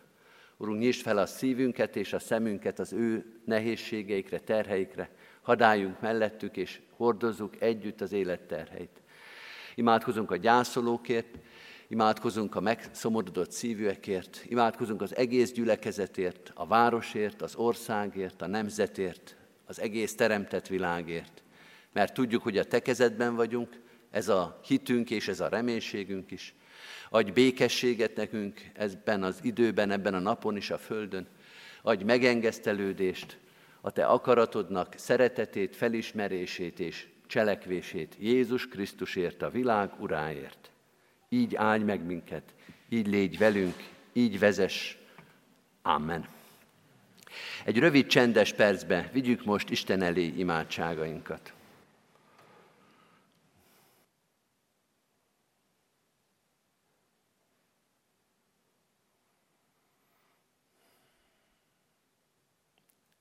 Urunk, 0.61 0.79
nyisd 0.79 1.01
fel 1.03 1.19
a 1.19 1.27
szívünket 1.27 1.97
és 1.97 2.13
a 2.13 2.19
szemünket 2.19 2.79
az 2.79 2.93
ő 2.93 3.41
nehézségeikre, 3.45 4.39
terheikre, 4.39 5.11
hadáljunk 5.43 6.01
mellettük, 6.01 6.57
és 6.57 6.81
hordozzuk 6.97 7.61
együtt 7.61 8.01
az 8.01 8.13
életterheit. 8.13 9.01
Imádkozunk 9.75 10.31
a 10.31 10.37
gyászolókért, 10.37 11.39
imádkozunk 11.89 12.55
a 12.55 12.61
megszomorodott 12.61 13.51
szívűekért, 13.51 14.45
imádkozunk 14.49 15.03
az 15.03 15.17
egész 15.17 15.53
gyülekezetért, 15.53 16.53
a 16.55 16.67
városért, 16.67 17.43
az 17.43 17.55
országért, 17.55 18.43
a 18.43 18.47
nemzetért, 18.47 19.37
az 19.67 19.81
egész 19.81 20.15
teremtett 20.15 20.67
világért. 20.67 21.43
Mert 21.93 22.15
tudjuk, 22.15 22.43
hogy 22.43 22.59
a 22.59 22.65
te 22.65 22.81
kezedben 22.81 23.35
vagyunk, 23.35 23.81
ez 24.11 24.29
a 24.29 24.61
hitünk 24.65 25.11
és 25.11 25.29
ez 25.29 25.41
a 25.41 25.49
reménységünk 25.49 26.31
is. 26.31 26.55
Adj 27.13 27.31
békességet 27.31 28.17
nekünk 28.17 28.61
ebben 28.75 29.23
az 29.23 29.39
időben, 29.43 29.91
ebben 29.91 30.15
a 30.15 30.19
napon 30.19 30.57
is 30.57 30.71
a 30.71 30.79
földön. 30.79 31.27
Adj 31.83 32.05
megengesztelődést, 32.05 33.39
a 33.81 33.91
te 33.91 34.07
akaratodnak 34.07 34.95
szeretetét, 34.97 35.77
felismerését 35.77 36.81
és 36.81 37.07
cselekvését 37.27 38.17
Jézus 38.19 38.69
Krisztusért, 38.69 39.43
a 39.43 39.51
világ 39.51 39.91
uráért. 39.99 40.71
Így 41.29 41.57
állj 41.57 41.83
meg 41.83 42.05
minket, 42.05 42.55
így 42.89 43.07
légy 43.07 43.39
velünk, 43.39 43.77
így 44.13 44.39
vezess. 44.39 44.97
Amen. 45.83 46.29
Egy 47.65 47.79
rövid 47.79 48.07
csendes 48.07 48.53
percbe 48.53 49.11
vigyük 49.13 49.45
most 49.45 49.71
Isten 49.71 50.03
elé 50.03 50.33
imádságainkat. 50.37 51.53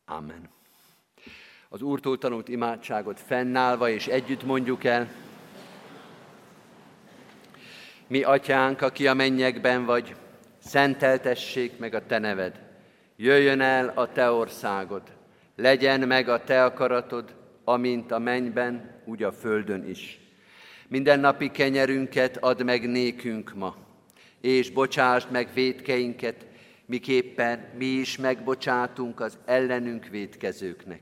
Amen. 0.09 0.49
Az 1.69 1.81
Úrtól 1.81 2.17
tanult 2.17 2.47
imádságot 2.47 3.19
fennállva 3.19 3.89
és 3.89 4.07
együtt 4.07 4.43
mondjuk 4.43 4.83
el. 4.83 5.09
Mi, 8.07 8.23
atyánk, 8.23 8.81
aki 8.81 9.07
a 9.07 9.13
mennyekben 9.13 9.85
vagy, 9.85 10.15
szenteltessék 10.59 11.77
meg 11.77 11.93
a 11.93 12.05
te 12.05 12.17
neved. 12.17 12.61
Jöjjön 13.15 13.61
el 13.61 13.91
a 13.95 14.11
te 14.11 14.31
országod, 14.31 15.01
legyen 15.55 15.99
meg 15.99 16.29
a 16.29 16.43
te 16.43 16.63
akaratod, 16.63 17.35
amint 17.63 18.11
a 18.11 18.19
mennyben, 18.19 19.01
úgy 19.05 19.23
a 19.23 19.31
földön 19.31 19.89
is. 19.89 20.19
Minden 20.87 21.19
napi 21.19 21.51
kenyerünket 21.51 22.37
add 22.37 22.63
meg 22.63 22.89
nékünk 22.89 23.53
ma, 23.53 23.75
és 24.41 24.69
bocsásd 24.69 25.31
meg 25.31 25.49
védkeinket, 25.53 26.48
miképpen 26.89 27.69
mi 27.77 27.85
is 27.85 28.17
megbocsátunk 28.17 29.19
az 29.19 29.37
ellenünk 29.45 30.05
védkezőknek. 30.05 31.01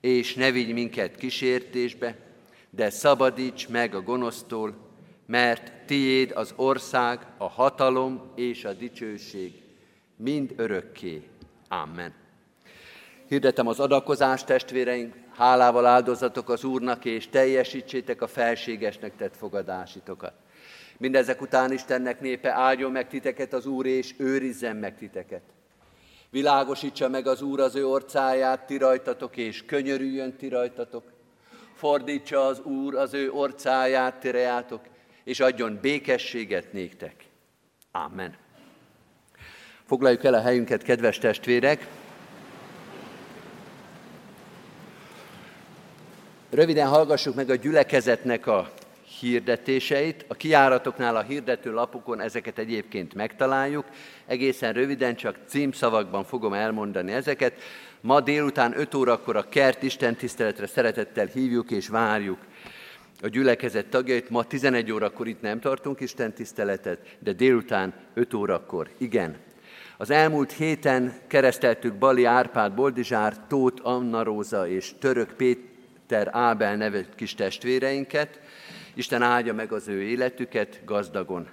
És 0.00 0.34
ne 0.34 0.50
vigy 0.50 0.72
minket 0.72 1.16
kísértésbe, 1.16 2.16
de 2.70 2.90
szabadíts 2.90 3.68
meg 3.68 3.94
a 3.94 4.02
gonosztól, 4.02 4.74
mert 5.26 5.72
tiéd 5.86 6.32
az 6.34 6.52
ország, 6.56 7.26
a 7.38 7.48
hatalom 7.48 8.32
és 8.34 8.64
a 8.64 8.72
dicsőség, 8.72 9.52
mind 10.16 10.52
örökké. 10.56 11.22
Amen. 11.68 12.14
Hirdetem 13.26 13.66
az 13.66 13.80
adakozást, 13.80 14.46
testvéreink, 14.46 15.14
hálával 15.34 15.86
áldozatok 15.86 16.48
az 16.48 16.64
Úrnak, 16.64 17.04
és 17.04 17.28
teljesítsétek 17.28 18.22
a 18.22 18.26
felségesnek 18.26 19.16
tett 19.16 19.36
fogadásitokat. 19.36 20.34
Mindezek 20.98 21.40
után 21.40 21.72
Istennek 21.72 22.20
népe 22.20 22.52
áldjon 22.52 22.92
meg 22.92 23.08
titeket 23.08 23.52
az 23.52 23.66
Úr, 23.66 23.86
és 23.86 24.14
őrizzen 24.16 24.76
meg 24.76 24.96
titeket. 24.96 25.42
Világosítsa 26.30 27.08
meg 27.08 27.26
az 27.26 27.42
Úr 27.42 27.60
az 27.60 27.74
ő 27.76 27.86
orcáját 27.86 28.66
ti 28.66 28.76
rajtatok, 28.76 29.36
és 29.36 29.64
könyörüljön 29.66 30.36
ti 30.36 30.48
rajtatok. 30.48 31.04
Fordítsa 31.74 32.46
az 32.46 32.60
Úr 32.60 32.94
az 32.94 33.14
ő 33.14 33.30
orcáját 33.30 34.20
ti 34.20 34.30
reátok, 34.30 34.80
és 35.24 35.40
adjon 35.40 35.78
békességet 35.80 36.72
néktek. 36.72 37.14
Amen. 37.92 38.36
Foglaljuk 39.86 40.24
el 40.24 40.34
a 40.34 40.40
helyünket, 40.40 40.82
kedves 40.82 41.18
testvérek. 41.18 41.86
Röviden 46.50 46.88
hallgassuk 46.88 47.34
meg 47.34 47.50
a 47.50 47.54
gyülekezetnek 47.54 48.46
a 48.46 48.72
hirdetéseit. 49.20 50.24
A 50.28 50.34
kiáratoknál 50.34 51.16
a 51.16 51.22
hirdető 51.22 51.72
lapukon 51.72 52.20
ezeket 52.20 52.58
egyébként 52.58 53.14
megtaláljuk. 53.14 53.84
Egészen 54.26 54.72
röviden, 54.72 55.16
csak 55.16 55.36
címszavakban 55.46 56.24
fogom 56.24 56.52
elmondani 56.52 57.12
ezeket. 57.12 57.52
Ma 58.00 58.20
délután 58.20 58.78
5 58.78 58.94
órakor 58.94 59.36
a 59.36 59.48
kert 59.48 59.82
Isten 59.82 60.16
tiszteletre 60.16 60.66
szeretettel 60.66 61.26
hívjuk 61.26 61.70
és 61.70 61.88
várjuk 61.88 62.38
a 63.22 63.28
gyülekezet 63.28 63.86
tagjait. 63.86 64.30
Ma 64.30 64.44
11 64.44 64.92
órakor 64.92 65.28
itt 65.28 65.40
nem 65.40 65.60
tartunk 65.60 66.00
Isten 66.00 66.32
tiszteletet, 66.32 67.16
de 67.18 67.32
délután 67.32 67.94
5 68.14 68.34
órakor 68.34 68.90
igen. 68.98 69.36
Az 69.96 70.10
elmúlt 70.10 70.52
héten 70.52 71.14
kereszteltük 71.26 71.94
Bali 71.94 72.24
Árpád 72.24 72.72
Boldizsár, 72.72 73.46
Tóth 73.46 73.86
Anna 73.86 74.22
Róza 74.22 74.68
és 74.68 74.92
Török 74.98 75.32
Péter 75.32 76.28
Ábel 76.32 76.76
nevű 76.76 77.00
kis 77.16 77.34
testvéreinket. 77.34 78.40
Isten 78.98 79.22
áldja 79.22 79.54
meg 79.54 79.72
az 79.72 79.88
ő 79.88 80.02
életüket 80.02 80.80
gazdagon. 80.84 81.48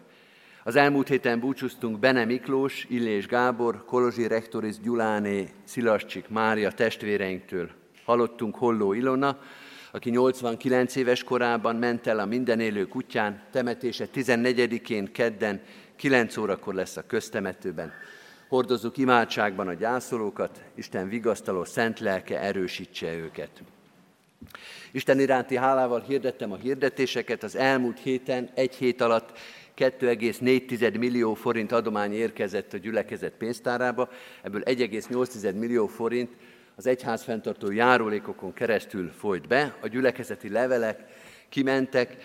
Az 0.63 0.75
elmúlt 0.75 1.07
héten 1.07 1.39
búcsúztunk 1.39 1.99
Bene 1.99 2.25
Miklós, 2.25 2.85
Illés 2.89 3.27
Gábor, 3.27 3.85
Kolozsi 3.85 4.27
Rektoris 4.27 4.79
Gyuláné, 4.79 5.47
Szilascsik 5.63 6.29
Mária 6.29 6.71
testvéreinktől. 6.71 7.69
Hallottunk 8.05 8.55
Holló 8.55 8.93
Ilona, 8.93 9.39
aki 9.91 10.09
89 10.09 10.95
éves 10.95 11.23
korában 11.23 11.75
ment 11.75 12.07
el 12.07 12.19
a 12.19 12.25
minden 12.25 12.59
élő 12.59 12.87
kutyán, 12.87 13.41
temetése 13.51 14.07
14-én 14.13 15.11
kedden 15.11 15.61
9 15.95 16.37
órakor 16.37 16.73
lesz 16.73 16.97
a 16.97 17.05
köztemetőben. 17.07 17.91
Hordozzuk 18.47 18.97
imádságban 18.97 19.67
a 19.67 19.73
gyászolókat, 19.73 20.63
Isten 20.75 21.09
vigasztaló 21.09 21.63
szent 21.63 21.99
lelke 21.99 22.39
erősítse 22.39 23.13
őket. 23.13 23.63
Isten 24.91 25.19
iránti 25.19 25.55
hálával 25.55 26.01
hirdettem 26.01 26.51
a 26.51 26.55
hirdetéseket, 26.55 27.43
az 27.43 27.55
elmúlt 27.55 27.99
héten, 27.99 28.49
egy 28.53 28.75
hét 28.75 29.01
alatt 29.01 29.37
2,4 29.77 30.99
millió 30.99 31.33
forint 31.33 31.71
adomány 31.71 32.13
érkezett 32.13 32.73
a 32.73 32.77
gyülekezet 32.77 33.33
pénztárába, 33.33 34.09
ebből 34.41 34.61
1,8 34.61 35.59
millió 35.59 35.87
forint 35.87 36.29
az 36.75 36.85
egyház 36.85 37.23
fenntartó 37.23 37.71
járulékokon 37.71 38.53
keresztül 38.53 39.11
folyt 39.17 39.47
be, 39.47 39.75
a 39.81 39.87
gyülekezeti 39.87 40.49
levelek 40.49 40.99
kimentek, 41.49 42.17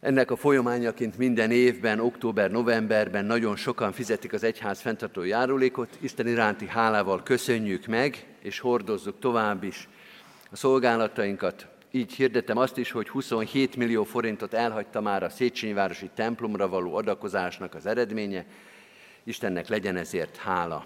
ennek 0.00 0.30
a 0.30 0.36
folyamányaként 0.36 1.18
minden 1.18 1.50
évben, 1.50 2.00
október-novemberben 2.00 3.24
nagyon 3.24 3.56
sokan 3.56 3.92
fizetik 3.92 4.32
az 4.32 4.42
egyház 4.42 4.80
fenntartó 4.80 5.22
járulékot. 5.22 5.98
Isten 6.00 6.26
iránti 6.26 6.66
hálával 6.66 7.22
köszönjük 7.22 7.86
meg, 7.86 8.26
és 8.40 8.58
hordozzuk 8.58 9.18
tovább 9.18 9.64
is 9.64 9.88
a 10.52 10.56
szolgálatainkat. 10.56 11.66
Így 11.90 12.12
hirdetem 12.12 12.56
azt 12.56 12.78
is, 12.78 12.90
hogy 12.90 13.08
27 13.08 13.76
millió 13.76 14.04
forintot 14.04 14.54
elhagyta 14.54 15.00
már 15.00 15.22
a 15.22 15.28
Széchenyi 15.28 15.72
Városi 15.72 16.10
templomra 16.14 16.68
való 16.68 16.94
adakozásnak 16.94 17.74
az 17.74 17.86
eredménye. 17.86 18.44
Istennek 19.24 19.68
legyen 19.68 19.96
ezért 19.96 20.36
hála. 20.36 20.84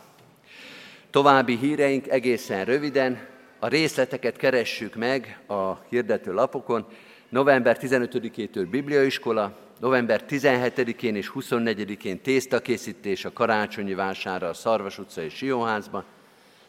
További 1.10 1.56
híreink 1.56 2.08
egészen 2.08 2.64
röviden. 2.64 3.26
A 3.58 3.68
részleteket 3.68 4.36
keressük 4.36 4.94
meg 4.94 5.40
a 5.46 5.72
hirdető 5.88 6.32
lapokon. 6.32 6.86
November 7.28 7.78
15-től 7.80 8.66
Bibliaiskola, 8.70 9.58
november 9.80 10.24
17-én 10.28 11.16
és 11.16 11.32
24-én 11.34 12.20
tésztakészítés 12.20 13.24
a 13.24 13.32
karácsonyi 13.32 13.94
vására 13.94 14.48
a 14.48 14.54
Szarvas 14.54 14.98
utca 14.98 15.22
és 15.22 15.34
Sionházban, 15.34 16.04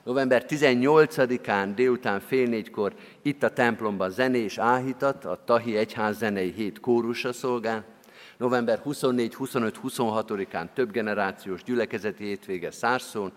november 0.08 0.46
18-án 0.48 1.72
délután 1.76 2.20
fél 2.20 2.48
négykor 2.48 2.94
itt 3.22 3.44
a 3.44 3.54
templomban 3.54 4.10
zenés 4.10 4.58
áhítat, 4.58 5.26
a 5.26 5.42
Tahi 5.46 5.78
Egyház 5.78 6.18
zenei 6.18 6.52
hét 6.52 6.80
kórusa 6.80 7.34
szolgál, 7.34 7.86
november 8.38 8.82
24-25-26-án 8.86 10.68
több 10.74 10.92
generációs 10.92 11.64
gyülekezeti 11.64 12.24
hétvége 12.24 12.72
Szárszón, 12.72 13.32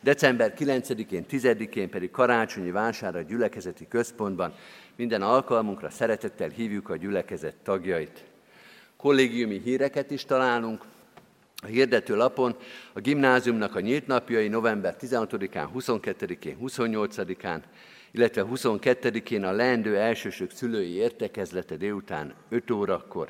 december 0.00 0.54
9-én, 0.58 1.24
10-én 1.30 1.90
pedig 1.90 2.10
karácsonyi 2.10 2.70
vásár 2.70 3.16
a 3.16 3.22
gyülekezeti 3.22 3.88
központban. 3.88 4.54
Minden 4.96 5.22
alkalmunkra 5.22 5.90
szeretettel 5.90 6.48
hívjuk 6.48 6.88
a 6.88 6.96
gyülekezet 6.96 7.56
tagjait. 7.62 8.24
Kollégiumi 8.96 9.60
híreket 9.64 10.10
is 10.10 10.24
találunk, 10.24 10.84
a 11.62 11.66
hirdető 11.66 12.16
lapon 12.16 12.56
a 12.92 13.00
gimnáziumnak 13.00 13.74
a 13.74 13.80
nyílt 13.80 14.06
napjai 14.06 14.48
november 14.48 14.96
16-án, 15.00 15.68
22-én, 15.76 16.56
28-án, 16.62 17.60
illetve 18.10 18.46
22-én 18.54 19.44
a 19.44 19.52
leendő 19.52 19.96
elsősök 19.96 20.50
szülői 20.50 20.92
értekezlete 20.92 21.76
délután 21.76 22.34
5 22.48 22.70
órakor. 22.70 23.28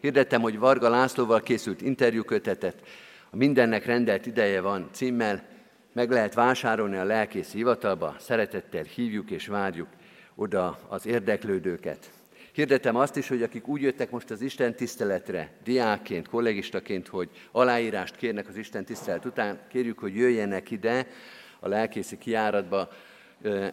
Hirdettem, 0.00 0.40
hogy 0.40 0.58
Varga 0.58 0.88
Lászlóval 0.88 1.40
készült 1.40 1.82
interjúkötetet, 1.82 2.82
a 3.30 3.36
Mindennek 3.36 3.84
rendelt 3.84 4.26
ideje 4.26 4.60
van 4.60 4.88
címmel, 4.92 5.46
meg 5.92 6.10
lehet 6.10 6.34
vásárolni 6.34 6.96
a 6.96 7.04
lelkész 7.04 7.52
hivatalba, 7.52 8.16
szeretettel 8.18 8.82
hívjuk 8.82 9.30
és 9.30 9.46
várjuk 9.46 9.88
oda 10.34 10.78
az 10.88 11.06
érdeklődőket. 11.06 12.17
Hirdetem 12.58 12.96
azt 12.96 13.16
is, 13.16 13.28
hogy 13.28 13.42
akik 13.42 13.68
úgy 13.68 13.82
jöttek 13.82 14.10
most 14.10 14.30
az 14.30 14.40
Isten 14.40 14.74
tiszteletre, 14.74 15.50
diákként, 15.64 16.28
kollégistaként, 16.28 17.08
hogy 17.08 17.30
aláírást 17.52 18.16
kérnek 18.16 18.48
az 18.48 18.56
Isten 18.56 18.84
tisztelet 18.84 19.24
után, 19.24 19.60
kérjük, 19.68 19.98
hogy 19.98 20.16
jöjjenek 20.16 20.70
ide 20.70 21.06
a 21.60 21.68
lelkészi 21.68 22.18
kiáratba, 22.18 22.88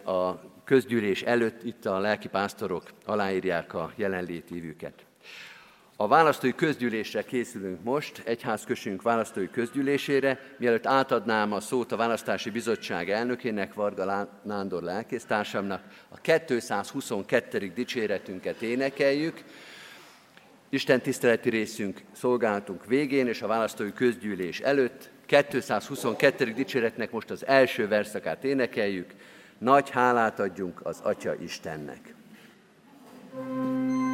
a 0.05 0.39
közgyűlés 0.63 1.21
előtt 1.21 1.63
itt 1.63 1.85
a 1.85 1.99
lelki 1.99 2.27
pásztorok 2.27 2.83
aláírják 3.05 3.73
a 3.73 3.91
jelenlétívüket. 3.95 5.05
A 5.97 6.07
választói 6.07 6.55
közgyűlésre 6.55 7.23
készülünk 7.23 7.83
most, 7.83 8.21
egyházkösünk 8.25 9.01
választói 9.01 9.49
közgyűlésére. 9.49 10.39
Mielőtt 10.57 10.85
átadnám 10.85 11.53
a 11.53 11.59
szót 11.59 11.91
a 11.91 11.95
választási 11.95 12.49
bizottság 12.49 13.09
elnökének, 13.09 13.73
Varga 13.73 14.27
Nándor 14.43 14.83
lelkésztársamnak, 14.83 15.81
a 16.09 16.17
222. 16.17 17.71
dicséretünket 17.75 18.61
énekeljük. 18.61 19.43
Isten 20.69 21.01
tiszteleti 21.01 21.49
részünk 21.49 22.01
szolgálatunk 22.11 22.85
végén 22.85 23.27
és 23.27 23.41
a 23.41 23.47
választói 23.47 23.93
közgyűlés 23.93 24.59
előtt 24.59 25.09
222. 25.25 26.53
dicséretnek 26.53 27.11
most 27.11 27.29
az 27.29 27.45
első 27.45 27.87
verszakát 27.87 28.43
énekeljük. 28.43 29.13
Nagy 29.57 29.89
hálát 29.89 30.39
adjunk 30.39 30.79
az 30.83 30.99
Atya 31.03 31.35
Istennek. 31.35 32.13
thank 33.37 33.89
you 33.89 34.04